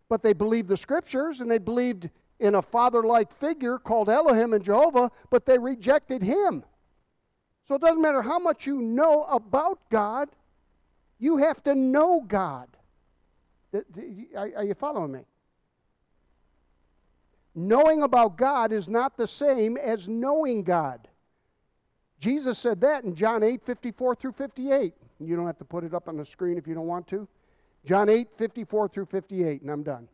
but 0.08 0.22
they 0.22 0.32
believed 0.32 0.68
the 0.68 0.76
scriptures 0.76 1.40
and 1.40 1.50
they 1.50 1.58
believed 1.58 2.10
in 2.38 2.54
a 2.54 2.62
father 2.62 3.02
like 3.02 3.32
figure 3.32 3.78
called 3.78 4.08
Elohim 4.08 4.52
and 4.52 4.64
Jehovah, 4.64 5.10
but 5.30 5.46
they 5.46 5.58
rejected 5.58 6.22
him. 6.22 6.64
So 7.66 7.74
it 7.74 7.80
doesn't 7.80 8.02
matter 8.02 8.22
how 8.22 8.38
much 8.38 8.66
you 8.66 8.80
know 8.80 9.24
about 9.24 9.80
God, 9.90 10.28
you 11.18 11.38
have 11.38 11.62
to 11.64 11.74
know 11.74 12.20
God. 12.20 12.68
Are 14.36 14.64
you 14.64 14.74
following 14.74 15.12
me? 15.12 15.20
Knowing 17.54 18.02
about 18.02 18.36
God 18.36 18.70
is 18.70 18.88
not 18.88 19.16
the 19.16 19.26
same 19.26 19.76
as 19.78 20.06
knowing 20.08 20.62
God. 20.62 21.08
Jesus 22.18 22.58
said 22.58 22.80
that 22.82 23.04
in 23.04 23.14
John 23.14 23.42
8 23.42 23.64
54 23.64 24.14
through 24.14 24.32
58. 24.32 24.94
You 25.20 25.36
don't 25.36 25.46
have 25.46 25.58
to 25.58 25.64
put 25.64 25.84
it 25.84 25.94
up 25.94 26.08
on 26.08 26.16
the 26.16 26.24
screen 26.24 26.58
if 26.58 26.66
you 26.66 26.74
don't 26.74 26.86
want 26.86 27.06
to. 27.08 27.26
John 27.84 28.08
8 28.08 28.30
54 28.30 28.88
through 28.88 29.06
58, 29.06 29.62
and 29.62 29.70
I'm 29.70 29.82
done. 29.82 30.08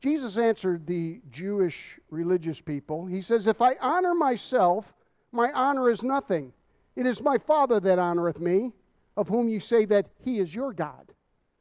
Jesus 0.00 0.36
answered 0.36 0.86
the 0.86 1.20
Jewish 1.30 1.98
religious 2.10 2.60
people. 2.60 3.06
He 3.06 3.22
says, 3.22 3.46
If 3.46 3.62
I 3.62 3.76
honor 3.80 4.14
myself, 4.14 4.94
my 5.32 5.50
honor 5.52 5.90
is 5.90 6.02
nothing. 6.02 6.52
It 6.96 7.06
is 7.06 7.22
my 7.22 7.38
Father 7.38 7.80
that 7.80 7.98
honoreth 7.98 8.40
me, 8.40 8.72
of 9.16 9.28
whom 9.28 9.48
you 9.48 9.60
say 9.60 9.84
that 9.86 10.06
he 10.22 10.38
is 10.38 10.54
your 10.54 10.72
God. 10.72 11.12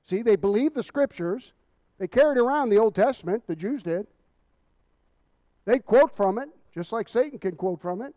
See, 0.03 0.21
they 0.21 0.35
believed 0.35 0.75
the 0.75 0.83
scriptures. 0.83 1.53
They 1.97 2.07
carried 2.07 2.37
around 2.37 2.69
the 2.69 2.77
Old 2.77 2.95
Testament, 2.95 3.47
the 3.47 3.55
Jews 3.55 3.81
did. 3.81 4.07
They 5.65 5.79
quote 5.79 6.15
from 6.15 6.37
it, 6.37 6.49
just 6.73 6.91
like 6.91 7.09
Satan 7.09 7.39
can 7.39 7.55
quote 7.55 7.81
from 7.81 8.01
it. 8.01 8.13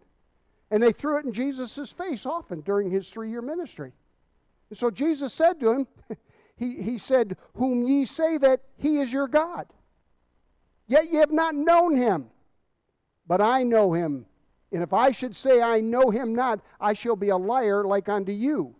And 0.70 0.82
they 0.82 0.92
threw 0.92 1.18
it 1.18 1.24
in 1.24 1.32
Jesus' 1.32 1.92
face 1.92 2.26
often 2.26 2.60
during 2.60 2.90
his 2.90 3.08
three 3.08 3.30
year 3.30 3.40
ministry. 3.40 3.92
And 4.68 4.78
so 4.78 4.90
Jesus 4.90 5.32
said 5.32 5.58
to 5.60 5.70
him, 5.70 5.86
he, 6.56 6.82
he 6.82 6.98
said, 6.98 7.36
Whom 7.54 7.86
ye 7.86 8.04
say 8.04 8.36
that 8.38 8.60
he 8.76 8.98
is 8.98 9.12
your 9.12 9.28
God. 9.28 9.66
Yet 10.88 11.12
ye 11.12 11.18
have 11.18 11.30
not 11.30 11.54
known 11.54 11.96
him, 11.96 12.30
but 13.26 13.40
I 13.40 13.62
know 13.62 13.92
him. 13.92 14.26
And 14.72 14.82
if 14.82 14.92
I 14.92 15.12
should 15.12 15.36
say 15.36 15.62
I 15.62 15.80
know 15.80 16.10
him 16.10 16.34
not, 16.34 16.60
I 16.80 16.94
shall 16.94 17.16
be 17.16 17.28
a 17.28 17.36
liar 17.36 17.84
like 17.84 18.08
unto 18.08 18.32
you. 18.32 18.74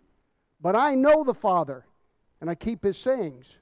But 0.59 0.75
I 0.75 0.95
know 0.95 1.23
the 1.23 1.33
Father, 1.33 1.85
and 2.41 2.49
I 2.49 2.55
keep 2.55 2.83
his 2.83 2.97
sayings. 2.97 3.55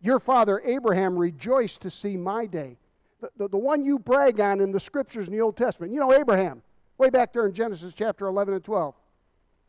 Your 0.00 0.18
father 0.18 0.60
Abraham 0.64 1.16
rejoiced 1.16 1.82
to 1.82 1.90
see 1.90 2.16
my 2.16 2.46
day. 2.46 2.76
The, 3.20 3.30
the, 3.36 3.48
the, 3.50 3.58
one 3.58 3.84
you 3.84 4.00
brag 4.00 4.40
on 4.40 4.60
in 4.60 4.72
the 4.72 4.80
scriptures 4.80 5.28
in 5.28 5.34
the 5.34 5.40
Old 5.40 5.56
Testament. 5.56 5.92
You 5.92 6.00
know, 6.00 6.12
Abraham, 6.12 6.60
way 6.98 7.08
back 7.08 7.32
there 7.32 7.46
in 7.46 7.54
Genesis 7.54 7.94
chapter 7.94 8.26
11 8.26 8.54
and 8.54 8.64
12. 8.64 8.96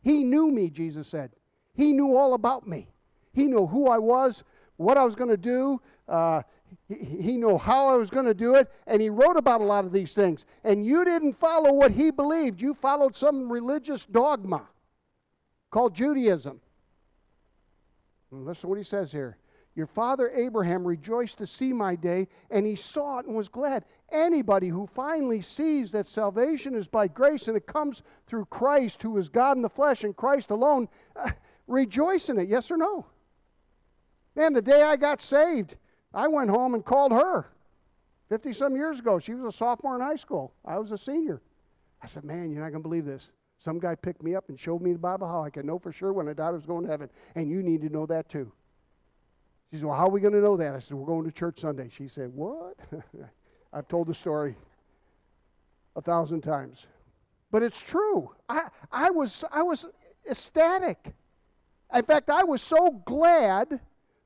He 0.02 0.24
knew 0.24 0.50
me, 0.50 0.70
Jesus 0.70 1.06
said. 1.06 1.30
He 1.72 1.92
knew 1.92 2.16
all 2.16 2.34
about 2.34 2.66
me. 2.66 2.88
He 3.32 3.46
knew 3.46 3.66
who 3.66 3.88
I 3.88 3.98
was, 3.98 4.42
what 4.76 4.96
I 4.96 5.04
was 5.04 5.14
going 5.14 5.30
to 5.30 5.36
do. 5.36 5.80
Uh, 6.08 6.42
he, 6.88 7.36
knew 7.36 7.58
how 7.58 7.88
I 7.88 7.96
was 7.96 8.10
going 8.10 8.26
to 8.26 8.34
do 8.34 8.54
it, 8.54 8.70
and 8.86 9.00
he 9.00 9.10
wrote 9.10 9.36
about 9.36 9.60
a 9.60 9.64
lot 9.64 9.84
of 9.84 9.92
these 9.92 10.12
things. 10.12 10.44
And 10.62 10.86
you 10.86 11.04
didn't 11.04 11.34
follow 11.34 11.72
what 11.72 11.92
he 11.92 12.10
believed, 12.10 12.60
you 12.60 12.74
followed 12.74 13.16
some 13.16 13.50
religious 13.50 14.04
dogma 14.06 14.68
called 15.70 15.94
Judaism. 15.94 16.60
And 18.30 18.44
listen 18.44 18.62
to 18.62 18.68
what 18.68 18.78
he 18.78 18.84
says 18.84 19.12
here. 19.12 19.38
Your 19.76 19.86
father 19.86 20.30
Abraham 20.32 20.86
rejoiced 20.86 21.38
to 21.38 21.48
see 21.48 21.72
my 21.72 21.96
day, 21.96 22.28
and 22.50 22.64
he 22.64 22.76
saw 22.76 23.18
it 23.18 23.26
and 23.26 23.34
was 23.34 23.48
glad. 23.48 23.84
Anybody 24.12 24.68
who 24.68 24.86
finally 24.86 25.40
sees 25.40 25.90
that 25.92 26.06
salvation 26.06 26.76
is 26.76 26.86
by 26.86 27.08
grace 27.08 27.48
and 27.48 27.56
it 27.56 27.66
comes 27.66 28.02
through 28.26 28.44
Christ, 28.46 29.02
who 29.02 29.18
is 29.18 29.28
God 29.28 29.56
in 29.56 29.62
the 29.62 29.68
flesh 29.68 30.04
and 30.04 30.16
Christ 30.16 30.50
alone, 30.50 30.88
uh, 31.16 31.30
rejoice 31.66 32.28
in 32.28 32.38
it, 32.38 32.48
yes 32.48 32.70
or 32.70 32.76
no? 32.76 33.06
Man, 34.36 34.52
the 34.52 34.62
day 34.62 34.82
I 34.82 34.96
got 34.96 35.20
saved, 35.20 35.76
I 36.14 36.28
went 36.28 36.48
home 36.48 36.74
and 36.74 36.84
called 36.84 37.12
her 37.12 37.46
50 38.28 38.52
some 38.52 38.76
years 38.76 39.00
ago. 39.00 39.18
She 39.18 39.34
was 39.34 39.54
a 39.54 39.56
sophomore 39.56 39.96
in 39.96 40.00
high 40.00 40.16
school, 40.16 40.54
I 40.64 40.78
was 40.78 40.92
a 40.92 40.98
senior. 40.98 41.42
I 42.02 42.06
said, 42.06 42.24
Man, 42.24 42.50
you're 42.50 42.62
not 42.62 42.70
going 42.70 42.82
to 42.82 42.88
believe 42.88 43.04
this. 43.04 43.32
Some 43.58 43.78
guy 43.78 43.94
picked 43.94 44.22
me 44.22 44.34
up 44.34 44.48
and 44.48 44.58
showed 44.58 44.82
me 44.82 44.92
the 44.92 44.98
Bible 44.98 45.26
how 45.26 45.42
I 45.42 45.50
could 45.50 45.64
know 45.64 45.78
for 45.78 45.90
sure 45.90 46.12
when 46.12 46.28
I 46.28 46.34
died 46.34 46.48
I 46.48 46.50
was 46.50 46.66
going 46.66 46.84
to 46.84 46.90
heaven. 46.90 47.08
And 47.34 47.48
you 47.48 47.62
need 47.62 47.80
to 47.82 47.88
know 47.88 48.04
that 48.06 48.28
too. 48.28 48.52
She 49.70 49.78
said, 49.78 49.86
Well, 49.86 49.96
how 49.96 50.06
are 50.06 50.10
we 50.10 50.20
going 50.20 50.34
to 50.34 50.40
know 50.40 50.56
that? 50.56 50.74
I 50.74 50.78
said, 50.78 50.96
We're 50.96 51.06
going 51.06 51.24
to 51.24 51.32
church 51.32 51.60
Sunday. 51.60 51.88
She 51.88 52.08
said, 52.08 52.32
What? 52.32 52.76
I've 53.72 53.88
told 53.88 54.06
the 54.06 54.14
story 54.14 54.56
a 55.96 56.02
thousand 56.02 56.42
times. 56.42 56.86
But 57.50 57.62
it's 57.62 57.80
true. 57.80 58.30
I, 58.48 58.68
I, 58.90 59.10
was, 59.10 59.44
I 59.50 59.62
was 59.62 59.86
ecstatic. 60.28 61.14
In 61.94 62.02
fact, 62.02 62.30
I 62.30 62.44
was 62.44 62.62
so 62.62 62.90
glad 63.04 63.80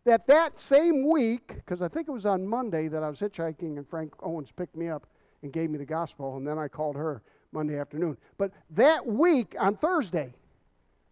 that 0.09 0.27
that 0.27 0.59
same 0.59 1.07
week, 1.07 1.49
because 1.57 1.83
I 1.83 1.89
think 1.89 2.09
it 2.09 2.13
was 2.13 2.25
on 2.25 2.47
Monday 2.47 2.89
that 2.89 3.03
I 3.03 3.11
was 3.11 3.21
hitchhiking 3.21 3.77
and 3.77 3.87
Frank 3.87 4.15
Owens 4.23 4.51
picked 4.51 4.75
me 4.75 4.89
up 4.89 5.07
and 5.43 5.53
gave 5.53 5.69
me 5.69 5.77
the 5.77 5.85
gospel, 5.85 6.39
and 6.39 6.49
then 6.49 6.59
I 6.59 6.67
called 6.67 6.97
her 6.97 7.23
Monday 7.53 7.79
afternoon. 7.79 8.17
But 8.39 8.53
that 8.71 9.07
week 9.07 9.55
on 9.61 9.77
Thursday, 9.77 10.33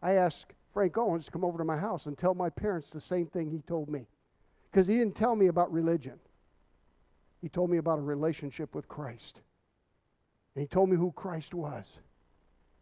I 0.03 0.13
asked 0.13 0.55
Frank 0.73 0.97
Owens 0.97 1.27
to 1.27 1.31
come 1.31 1.45
over 1.45 1.59
to 1.59 1.65
my 1.65 1.77
house 1.77 2.07
and 2.07 2.17
tell 2.17 2.35
my 2.35 2.49
parents 2.49 2.91
the 2.91 3.01
same 3.01 3.27
thing 3.27 3.51
he 3.51 3.61
told 3.61 3.91
me. 3.91 4.07
Because 4.71 4.87
he 4.87 4.97
didn't 4.97 5.15
tell 5.15 5.37
me 5.37 5.49
about 5.49 5.71
religion, 5.71 6.19
he 7.43 7.51
told 7.51 7.69
me 7.69 7.77
about 7.77 7.99
a 7.99 8.03
relationship 8.03 8.75
with 8.75 8.89
Christ. 8.89 9.43
And 10.55 10.63
he 10.63 10.67
told 10.67 10.89
me 10.89 10.97
who 10.97 11.13
Christ 11.13 11.53
was. 11.53 11.99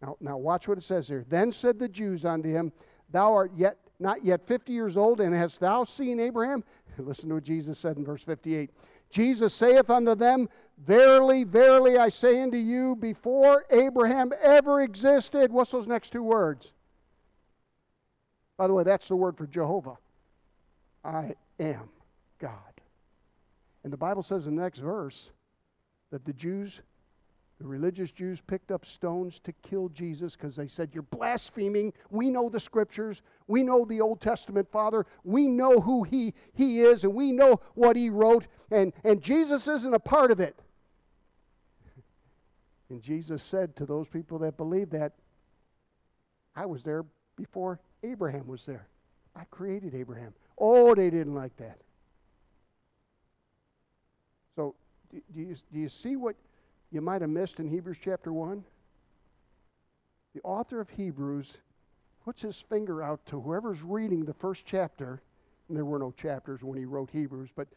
Now, 0.00 0.16
now 0.20 0.36
watch 0.36 0.68
what 0.68 0.78
it 0.78 0.84
says 0.84 1.08
here. 1.08 1.24
Then 1.28 1.50
said 1.50 1.80
the 1.80 1.88
Jews 1.88 2.24
unto 2.24 2.48
him, 2.48 2.72
Thou 3.10 3.32
art 3.32 3.50
yet 3.56 3.78
not 3.98 4.24
yet 4.24 4.46
50 4.46 4.72
years 4.72 4.96
old, 4.96 5.20
and 5.20 5.34
hast 5.34 5.60
thou 5.60 5.84
seen 5.84 6.20
Abraham? 6.20 6.62
Listen 6.98 7.28
to 7.28 7.36
what 7.36 7.44
Jesus 7.44 7.78
said 7.78 7.96
in 7.96 8.04
verse 8.04 8.22
58. 8.22 8.70
Jesus 9.10 9.54
saith 9.54 9.90
unto 9.90 10.14
them, 10.14 10.48
Verily, 10.78 11.44
verily, 11.44 11.98
I 11.98 12.08
say 12.08 12.42
unto 12.42 12.56
you, 12.56 12.96
before 12.96 13.64
Abraham 13.70 14.32
ever 14.42 14.82
existed, 14.82 15.52
what's 15.52 15.70
those 15.70 15.86
next 15.86 16.10
two 16.10 16.22
words? 16.22 16.72
By 18.56 18.66
the 18.66 18.74
way, 18.74 18.82
that's 18.82 19.08
the 19.08 19.16
word 19.16 19.36
for 19.36 19.46
Jehovah. 19.46 19.96
I 21.04 21.34
am 21.60 21.88
God. 22.38 22.52
And 23.84 23.92
the 23.92 23.98
Bible 23.98 24.22
says 24.22 24.46
in 24.46 24.56
the 24.56 24.62
next 24.62 24.78
verse 24.78 25.30
that 26.10 26.24
the 26.24 26.32
Jews 26.32 26.80
the 27.64 27.70
religious 27.70 28.12
Jews 28.12 28.42
picked 28.42 28.70
up 28.70 28.84
stones 28.84 29.40
to 29.40 29.52
kill 29.62 29.88
Jesus 29.88 30.36
because 30.36 30.54
they 30.54 30.68
said, 30.68 30.90
You're 30.92 31.02
blaspheming. 31.04 31.94
We 32.10 32.28
know 32.28 32.50
the 32.50 32.60
scriptures. 32.60 33.22
We 33.46 33.62
know 33.62 33.86
the 33.86 34.02
Old 34.02 34.20
Testament, 34.20 34.70
Father. 34.70 35.06
We 35.24 35.48
know 35.48 35.80
who 35.80 36.02
he, 36.02 36.34
he 36.52 36.82
is 36.82 37.04
and 37.04 37.14
we 37.14 37.32
know 37.32 37.62
what 37.72 37.96
he 37.96 38.10
wrote. 38.10 38.48
And, 38.70 38.92
and 39.02 39.22
Jesus 39.22 39.66
isn't 39.66 39.94
a 39.94 39.98
part 39.98 40.30
of 40.30 40.40
it. 40.40 40.60
And 42.90 43.00
Jesus 43.00 43.42
said 43.42 43.76
to 43.76 43.86
those 43.86 44.08
people 44.08 44.40
that 44.40 44.58
believed 44.58 44.92
that, 44.92 45.14
I 46.54 46.66
was 46.66 46.82
there 46.82 47.06
before 47.34 47.80
Abraham 48.02 48.46
was 48.46 48.66
there. 48.66 48.88
I 49.34 49.44
created 49.44 49.94
Abraham. 49.94 50.34
Oh, 50.58 50.94
they 50.94 51.08
didn't 51.08 51.34
like 51.34 51.56
that. 51.56 51.78
So, 54.54 54.74
do 55.10 55.40
you, 55.40 55.56
do 55.72 55.80
you 55.80 55.88
see 55.88 56.16
what 56.16 56.36
you 56.94 57.00
might 57.00 57.22
have 57.22 57.30
missed 57.30 57.58
in 57.58 57.66
Hebrews 57.66 57.98
chapter 58.00 58.32
1? 58.32 58.64
The 60.34 60.40
author 60.42 60.80
of 60.80 60.90
Hebrews 60.90 61.58
puts 62.24 62.42
his 62.42 62.60
finger 62.60 63.02
out 63.02 63.26
to 63.26 63.40
whoever's 63.40 63.82
reading 63.82 64.24
the 64.24 64.32
first 64.32 64.64
chapter, 64.64 65.20
and 65.68 65.76
there 65.76 65.84
were 65.84 65.98
no 65.98 66.12
chapters 66.12 66.62
when 66.62 66.78
he 66.78 66.84
wrote 66.84 67.10
Hebrews, 67.10 67.50
but 67.54 67.68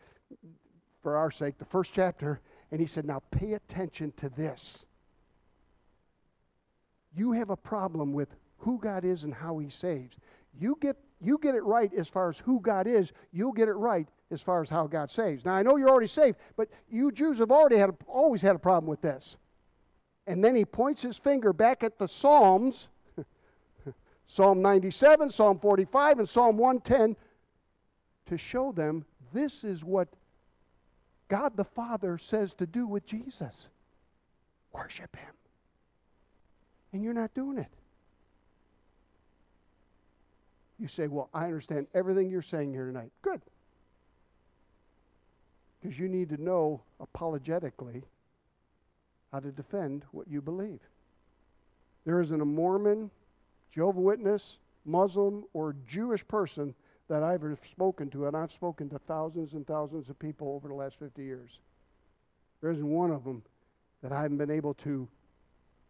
for 1.01 1.17
our 1.17 1.31
sake, 1.31 1.57
the 1.57 1.65
first 1.65 1.93
chapter, 1.93 2.41
and 2.71 2.79
he 2.79 2.85
said, 2.85 3.05
Now 3.05 3.21
pay 3.31 3.53
attention 3.53 4.13
to 4.17 4.29
this. 4.29 4.85
You 7.15 7.31
have 7.31 7.49
a 7.49 7.57
problem 7.57 8.13
with 8.13 8.35
who 8.57 8.79
God 8.79 9.03
is 9.03 9.23
and 9.23 9.33
how 9.33 9.57
he 9.57 9.69
saves. 9.69 10.17
You 10.59 10.77
get, 10.79 10.97
you 11.19 11.39
get 11.41 11.55
it 11.55 11.63
right 11.63 11.91
as 11.93 12.07
far 12.07 12.29
as 12.29 12.37
who 12.37 12.59
God 12.59 12.87
is, 12.87 13.13
you'll 13.31 13.51
get 13.51 13.67
it 13.67 13.73
right 13.73 14.07
as 14.31 14.41
far 14.41 14.61
as 14.61 14.69
how 14.69 14.87
God 14.87 15.09
saves. 15.09 15.45
Now, 15.45 15.53
I 15.53 15.63
know 15.63 15.77
you're 15.77 15.89
already 15.89 16.07
saved, 16.07 16.37
but 16.55 16.69
you 16.89 17.11
Jews 17.11 17.39
have 17.39 17.51
already 17.51 17.77
had, 17.77 17.95
always 18.07 18.41
had 18.41 18.55
a 18.55 18.59
problem 18.59 18.89
with 18.89 19.01
this. 19.01 19.37
And 20.25 20.43
then 20.43 20.55
he 20.55 20.65
points 20.65 21.01
his 21.01 21.17
finger 21.17 21.53
back 21.53 21.83
at 21.83 21.97
the 21.97 22.07
Psalms 22.07 22.89
Psalm 24.27 24.61
97, 24.61 25.31
Psalm 25.31 25.59
45, 25.59 26.19
and 26.19 26.29
Psalm 26.29 26.57
110 26.57 27.15
to 28.25 28.37
show 28.37 28.73
them 28.73 29.05
this 29.31 29.63
is 29.63 29.83
what 29.83 30.09
God 31.29 31.55
the 31.55 31.63
Father 31.63 32.17
says 32.17 32.53
to 32.55 32.65
do 32.65 32.85
with 32.87 33.05
Jesus 33.05 33.69
worship 34.73 35.15
Him. 35.15 35.33
And 36.93 37.03
you're 37.03 37.13
not 37.13 37.33
doing 37.33 37.57
it. 37.57 37.71
You 40.79 40.87
say, 40.87 41.07
Well, 41.07 41.29
I 41.33 41.45
understand 41.45 41.87
everything 41.93 42.29
you're 42.29 42.41
saying 42.41 42.71
here 42.71 42.85
tonight. 42.85 43.11
Good. 43.21 43.41
Because 45.81 45.99
you 45.99 46.07
need 46.07 46.29
to 46.29 46.41
know 46.41 46.81
apologetically 46.99 48.03
how 49.31 49.39
to 49.39 49.51
defend 49.51 50.05
what 50.11 50.27
you 50.27 50.41
believe. 50.41 50.79
There 52.05 52.21
isn't 52.21 52.41
a 52.41 52.45
Mormon, 52.45 53.11
Jehovah 53.69 53.99
Witness, 53.99 54.59
Muslim, 54.85 55.43
or 55.53 55.75
Jewish 55.85 56.25
person 56.27 56.73
that 57.09 57.23
I've 57.23 57.43
spoken 57.63 58.09
to, 58.11 58.27
and 58.27 58.35
I've 58.35 58.51
spoken 58.51 58.89
to 58.89 58.99
thousands 58.99 59.53
and 59.53 59.65
thousands 59.67 60.09
of 60.09 60.17
people 60.17 60.53
over 60.53 60.67
the 60.67 60.73
last 60.73 60.97
50 60.99 61.23
years. 61.23 61.59
There 62.61 62.71
isn't 62.71 62.87
one 62.87 63.11
of 63.11 63.23
them 63.23 63.43
that 64.01 64.11
I 64.11 64.21
haven't 64.21 64.37
been 64.37 64.51
able 64.51 64.73
to 64.75 65.07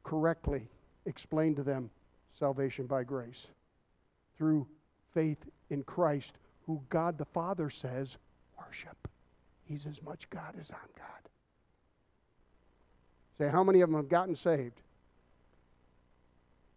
correctly 0.03 0.67
explain 1.05 1.55
to 1.55 1.63
them 1.63 1.89
salvation 2.31 2.85
by 2.85 3.03
grace 3.03 3.47
through 4.37 4.67
faith 5.13 5.45
in 5.69 5.83
Christ, 5.83 6.37
who 6.65 6.81
God 6.89 7.17
the 7.17 7.25
Father 7.25 7.69
says, 7.69 8.17
worship. 8.57 9.07
He's 9.67 9.85
as 9.85 10.01
much 10.01 10.29
God 10.29 10.55
as 10.59 10.71
I'm 10.71 10.89
God. 10.97 11.29
Say, 13.37 13.49
how 13.49 13.63
many 13.63 13.81
of 13.81 13.89
them 13.89 13.97
have 13.97 14.09
gotten 14.09 14.35
saved? 14.35 14.81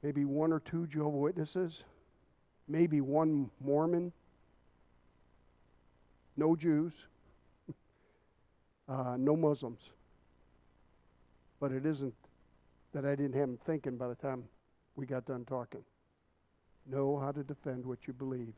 Maybe 0.03 0.25
one 0.25 0.53
or 0.53 0.61
two 0.61 0.87
Jehovah 0.87 1.17
Witnesses, 1.17 1.85
maybe 2.67 3.01
one 3.01 3.51
Mormon, 3.61 4.13
no 6.37 6.57
Jews, 6.57 7.05
uh, 8.89 9.17
no 9.19 9.37
Muslims. 9.37 9.91
But 11.61 11.73
it 11.73 11.87
isn't 11.87 12.15
that 12.93 13.05
I 13.05 13.15
didn't 13.15 13.35
have 13.35 13.49
them 13.49 13.59
thinking 13.65 13.97
by 13.97 14.09
the 14.09 14.15
time 14.15 14.45
we 14.97 15.07
got 15.07 15.27
done 15.27 15.45
talking. 15.45 15.85
Know 16.87 17.19
how 17.19 17.31
to 17.31 17.45
defend 17.45 17.87
what 17.87 18.07
you 18.07 18.13
believe. 18.13 18.55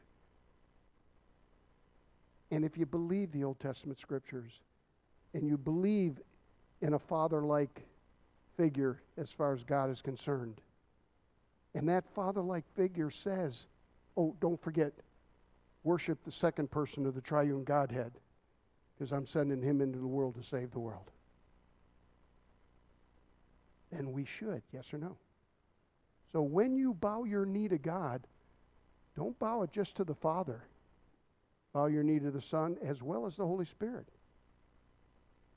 And 2.53 2.67
if 2.67 2.77
you 2.77 2.85
believe 2.85 3.33
the 3.33 3.45
Old 3.45 3.59
Testament 3.59 3.99
scriptures 3.99 4.61
and 5.33 5.49
you 5.49 5.57
believe 5.57 6.21
in 6.83 6.93
a 6.93 6.99
father 6.99 7.41
like 7.41 7.81
figure 8.59 9.01
as 9.17 9.33
far 9.33 9.55
as 9.55 9.65
God 9.65 9.89
is 9.89 10.03
concerned, 10.03 10.61
and 11.75 11.89
that 11.89 12.05
father 12.15 12.43
like 12.43 12.65
figure 12.77 13.11
says, 13.11 13.67
Oh, 14.19 14.37
don't 14.41 14.61
forget, 14.61 14.93
worship 15.83 16.23
the 16.23 16.31
second 16.31 16.71
person 16.71 17.07
of 17.07 17.15
the 17.15 17.23
triune 17.23 17.65
Godhead, 17.65 18.13
because 18.95 19.13
I'm 19.13 19.25
sending 19.25 19.63
him 19.63 19.81
into 19.81 19.99
the 19.99 20.07
world 20.07 20.35
to 20.35 20.43
save 20.43 20.73
the 20.73 20.79
world. 20.79 21.11
Then 23.91 24.13
we 24.13 24.27
should, 24.27 24.63
yes 24.75 24.93
or 24.93 24.99
no? 24.99 25.17
So 26.33 26.43
when 26.43 26.77
you 26.77 26.93
bow 26.93 27.25
your 27.25 27.47
knee 27.47 27.69
to 27.69 27.79
God, 27.79 28.27
don't 29.17 29.39
bow 29.39 29.63
it 29.63 29.73
just 29.73 29.97
to 29.97 30.05
the 30.05 30.15
Father. 30.15 30.65
Bow 31.73 31.87
your 31.87 32.03
knee 32.03 32.19
to 32.19 32.31
the 32.31 32.41
Son 32.41 32.77
as 32.83 33.03
well 33.03 33.27
as 33.27 33.37
the 33.37 33.47
Holy 33.47 33.65
Spirit. 33.65 34.07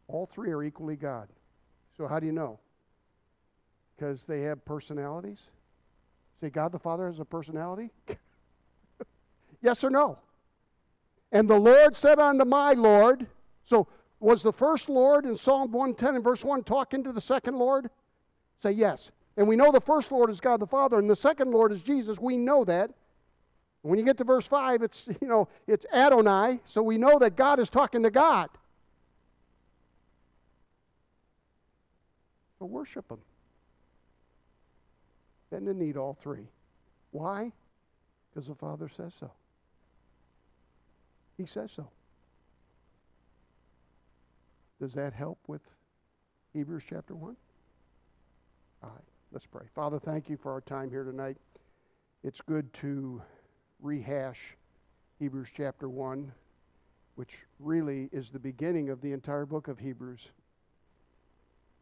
All 0.08 0.26
three 0.26 0.52
are 0.52 0.64
equally 0.64 0.96
God. 0.96 1.30
So 1.98 2.08
how 2.08 2.20
do 2.20 2.26
you 2.26 2.32
know? 2.32 2.60
Because 3.96 4.26
they 4.26 4.42
have 4.42 4.64
personalities? 4.66 5.48
Say, 6.42 6.50
God 6.50 6.72
the 6.72 6.80
Father 6.80 7.08
has 7.08 7.20
a 7.20 7.26
personality? 7.26 7.92
yes 9.62 9.84
or 9.84 9.90
no? 9.90 10.20
And 11.32 11.50
the 11.50 11.58
Lord 11.58 11.96
said 11.96 12.20
unto 12.20 12.46
my 12.46 12.74
Lord, 12.74 13.28
so 13.64 13.88
was 14.20 14.44
the 14.44 14.54
first 14.54 14.90
Lord 14.90 15.26
in 15.26 15.36
Psalm 15.36 15.72
110 15.72 16.16
and 16.16 16.24
verse 16.24 16.44
1 16.44 16.64
talking 16.64 17.04
to 17.04 17.12
the 17.12 17.22
second 17.22 17.58
Lord? 17.58 17.90
Say 18.60 18.72
yes. 18.72 19.12
And 19.38 19.48
we 19.48 19.56
know 19.56 19.72
the 19.72 19.82
first 19.82 20.12
Lord 20.12 20.30
is 20.30 20.40
God 20.40 20.60
the 20.60 20.68
Father, 20.68 20.98
and 20.98 21.10
the 21.10 21.16
second 21.16 21.52
Lord 21.52 21.72
is 21.72 21.84
Jesus. 21.84 22.20
We 22.20 22.38
know 22.38 22.64
that. 22.66 22.92
When 23.86 24.00
you 24.00 24.06
get 24.06 24.18
to 24.18 24.24
verse 24.24 24.48
5, 24.48 24.82
it's, 24.82 25.08
you 25.22 25.28
know, 25.28 25.48
it's 25.68 25.86
Adonai, 25.94 26.60
so 26.66 26.82
we 26.82 26.98
know 26.98 27.20
that 27.20 27.36
God 27.36 27.60
is 27.60 27.70
talking 27.70 28.02
to 28.02 28.10
God. 28.10 28.50
So 32.58 32.66
worship 32.66 33.12
Him 33.12 33.20
and 35.52 35.68
to 35.68 35.74
need 35.74 35.98
all 35.98 36.16
three. 36.16 36.48
Why? 37.12 37.52
Because 38.34 38.48
the 38.48 38.56
Father 38.56 38.90
says 38.90 39.14
so. 39.14 39.32
He 41.38 41.46
says 41.46 41.72
so. 41.72 41.88
Does 44.82 44.94
that 44.96 45.14
help 45.14 45.38
with 45.48 45.62
Hebrews 46.54 46.84
chapter 46.90 47.14
1? 47.14 47.36
All 48.84 48.90
right, 48.90 49.04
let's 49.32 49.46
pray. 49.46 49.66
Father, 49.76 50.00
thank 50.00 50.28
you 50.28 50.38
for 50.38 50.52
our 50.52 50.62
time 50.62 50.90
here 50.90 51.04
tonight. 51.04 51.38
It's 52.24 52.42
good 52.42 52.74
to 52.74 53.22
rehash 53.82 54.56
Hebrews 55.20 55.50
chapter 55.56 55.90
1, 55.90 56.32
which 57.16 57.46
really 57.60 58.10
is 58.12 58.30
the 58.30 58.40
beginning 58.40 58.90
of 58.90 59.02
the 59.02 59.14
entire 59.14 59.46
book 59.46 59.68
of 59.68 59.80
Hebrews. 59.80 60.32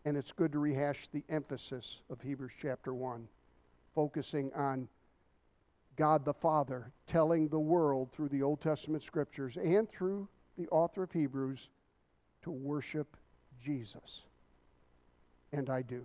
And 0.06 0.18
it's 0.18 0.32
good 0.32 0.52
to 0.52 0.60
rehash 0.60 1.08
the 1.08 1.24
emphasis 1.30 2.02
of 2.10 2.22
Hebrews 2.22 2.54
chapter 2.60 2.94
1 2.94 3.28
focusing 3.94 4.52
on 4.54 4.88
God 5.96 6.26
the 6.26 6.34
Father 6.34 6.92
telling 7.06 7.48
the 7.48 7.60
world 7.60 8.12
through 8.12 8.30
the 8.30 8.42
Old 8.42 8.62
Testament 8.62 9.04
scriptures 9.04 9.58
and 9.58 9.90
through 9.90 10.28
the 10.58 10.68
author 10.70 11.04
of 11.04 11.12
Hebrews 11.12 11.70
to 12.44 12.52
worship 12.52 13.16
Jesus. 13.60 14.24
And 15.52 15.70
I 15.70 15.84
do. 15.84 16.04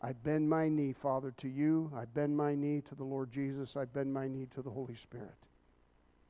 I 0.00 0.12
bend 0.12 0.48
my 0.48 0.68
knee, 0.68 0.92
Father, 0.92 1.32
to 1.38 1.48
you. 1.48 1.90
I 1.96 2.04
bend 2.04 2.36
my 2.36 2.54
knee 2.54 2.82
to 2.82 2.94
the 2.94 3.04
Lord 3.04 3.30
Jesus. 3.30 3.76
I 3.76 3.84
bend 3.84 4.12
my 4.12 4.28
knee 4.28 4.46
to 4.54 4.62
the 4.62 4.70
Holy 4.70 4.94
Spirit, 4.94 5.34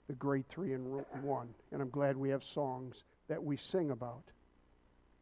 the 0.06 0.14
great 0.14 0.46
three 0.48 0.72
in 0.72 0.84
one. 1.22 1.54
And 1.72 1.82
I'm 1.82 1.90
glad 1.90 2.16
we 2.16 2.30
have 2.30 2.42
songs 2.42 3.04
that 3.28 3.42
we 3.42 3.56
sing 3.56 3.90
about 3.90 4.24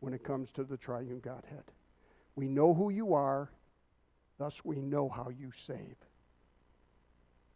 when 0.00 0.14
it 0.14 0.22
comes 0.22 0.52
to 0.52 0.64
the 0.64 0.76
triune 0.76 1.20
Godhead. 1.20 1.64
We 2.36 2.48
know 2.48 2.72
who 2.72 2.90
you 2.90 3.14
are, 3.14 3.50
Thus 4.38 4.64
we 4.64 4.76
know 4.76 5.08
how 5.08 5.30
you 5.30 5.50
save. 5.50 5.96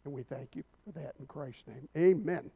And 0.04 0.14
we 0.14 0.22
thank 0.22 0.56
you 0.56 0.64
for 0.84 0.92
that 0.92 1.14
in 1.18 1.26
Christ's 1.26 1.66
name. 1.66 1.88
Amen. 1.96 2.50